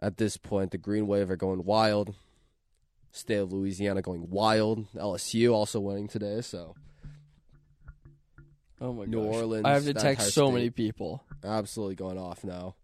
[0.00, 2.14] at this point the Green Wave are going wild.
[3.12, 4.86] State of Louisiana going wild.
[4.94, 6.76] LSU also winning today, so
[8.80, 9.08] Oh my god.
[9.08, 9.34] New gosh.
[9.36, 10.54] Orleans, I have to that text so state.
[10.54, 11.22] many people.
[11.44, 12.74] absolutely going off now.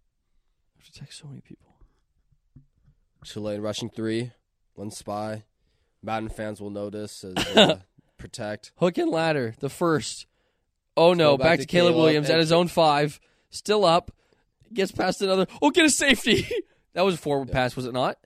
[0.75, 1.75] I have to text so many people.
[3.25, 4.31] Tulane rushing three,
[4.75, 5.43] one spy.
[6.01, 7.79] Madden fans will notice as uh,
[8.17, 8.71] protect.
[8.77, 10.27] Hook and ladder, the first.
[10.95, 13.19] Oh no, back, back to Caleb, Caleb Williams at his own five,
[13.49, 14.11] still up,
[14.73, 15.47] gets past another.
[15.61, 16.47] Oh, get a safety.
[16.93, 17.53] that was a forward Yeah.
[17.53, 18.17] pass, was it not?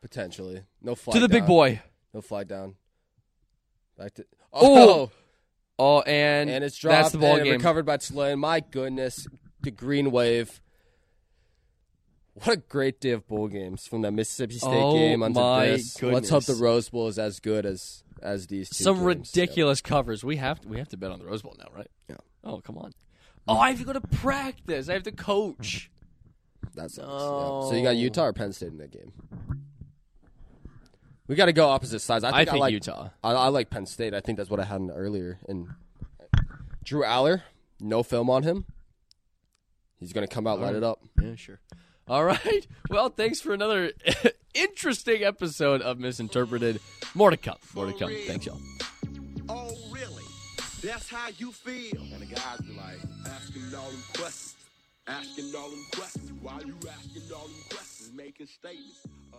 [0.00, 0.62] Potentially.
[0.80, 1.82] No flag to the big boy.
[2.14, 2.76] No flag down.
[3.98, 5.10] Back to Oh!
[5.78, 6.96] Oh, Oh, and, and it's dropped.
[7.02, 7.52] that's the ball and game.
[7.54, 8.38] recovered by Tulane.
[8.38, 9.26] My goodness,
[9.62, 10.60] the Green Wave.
[12.34, 15.66] What a great day of bowl games from that Mississippi State Oh, game onto my
[15.66, 16.00] this.
[16.02, 16.54] Let's hope the.
[16.54, 18.84] Rose Bowl is as good as as these two.
[18.84, 19.06] Some games.
[19.06, 20.24] ridiculous covers.
[20.24, 21.90] We have to, we have to bet on the Rose Bowl now, right?
[22.08, 22.16] Yeah.
[22.44, 22.92] Oh, come on.
[23.48, 24.88] Oh, I have to go to practice.
[24.88, 25.90] I have to coach.
[26.64, 27.08] Yep, that sucks.
[27.08, 27.62] No.
[27.64, 27.70] Yeah.
[27.70, 27.92] So you got oh.
[27.92, 29.12] Utah or Penn State in that game?
[31.28, 32.24] We got to go opposite sides.
[32.24, 33.10] I I think, think, I like Utah.
[33.22, 34.14] I, I like Penn State.
[34.14, 35.38] I think that's what I had in earlier.
[35.46, 35.68] And
[36.82, 37.42] Drew Allar,
[37.80, 38.64] no film on him.
[40.00, 41.00] He's going to come out, light it oh, up.
[41.20, 41.60] Yeah, sure.
[42.08, 42.66] All right.
[42.90, 43.92] Well, thanks for another
[44.54, 46.80] interesting episode of Misinterpreted.
[47.14, 47.58] More to come.
[47.74, 48.10] More to come.
[48.26, 48.58] Thanks, y'all.
[49.46, 50.22] Oh, really?
[50.82, 52.00] That's how you feel?
[52.00, 54.56] And the guys be like, asking all them questions.
[55.06, 56.32] Asking all them questions.
[56.40, 58.12] Why you asking all them questions?
[58.14, 59.06] Making statements.
[59.34, 59.36] Uh,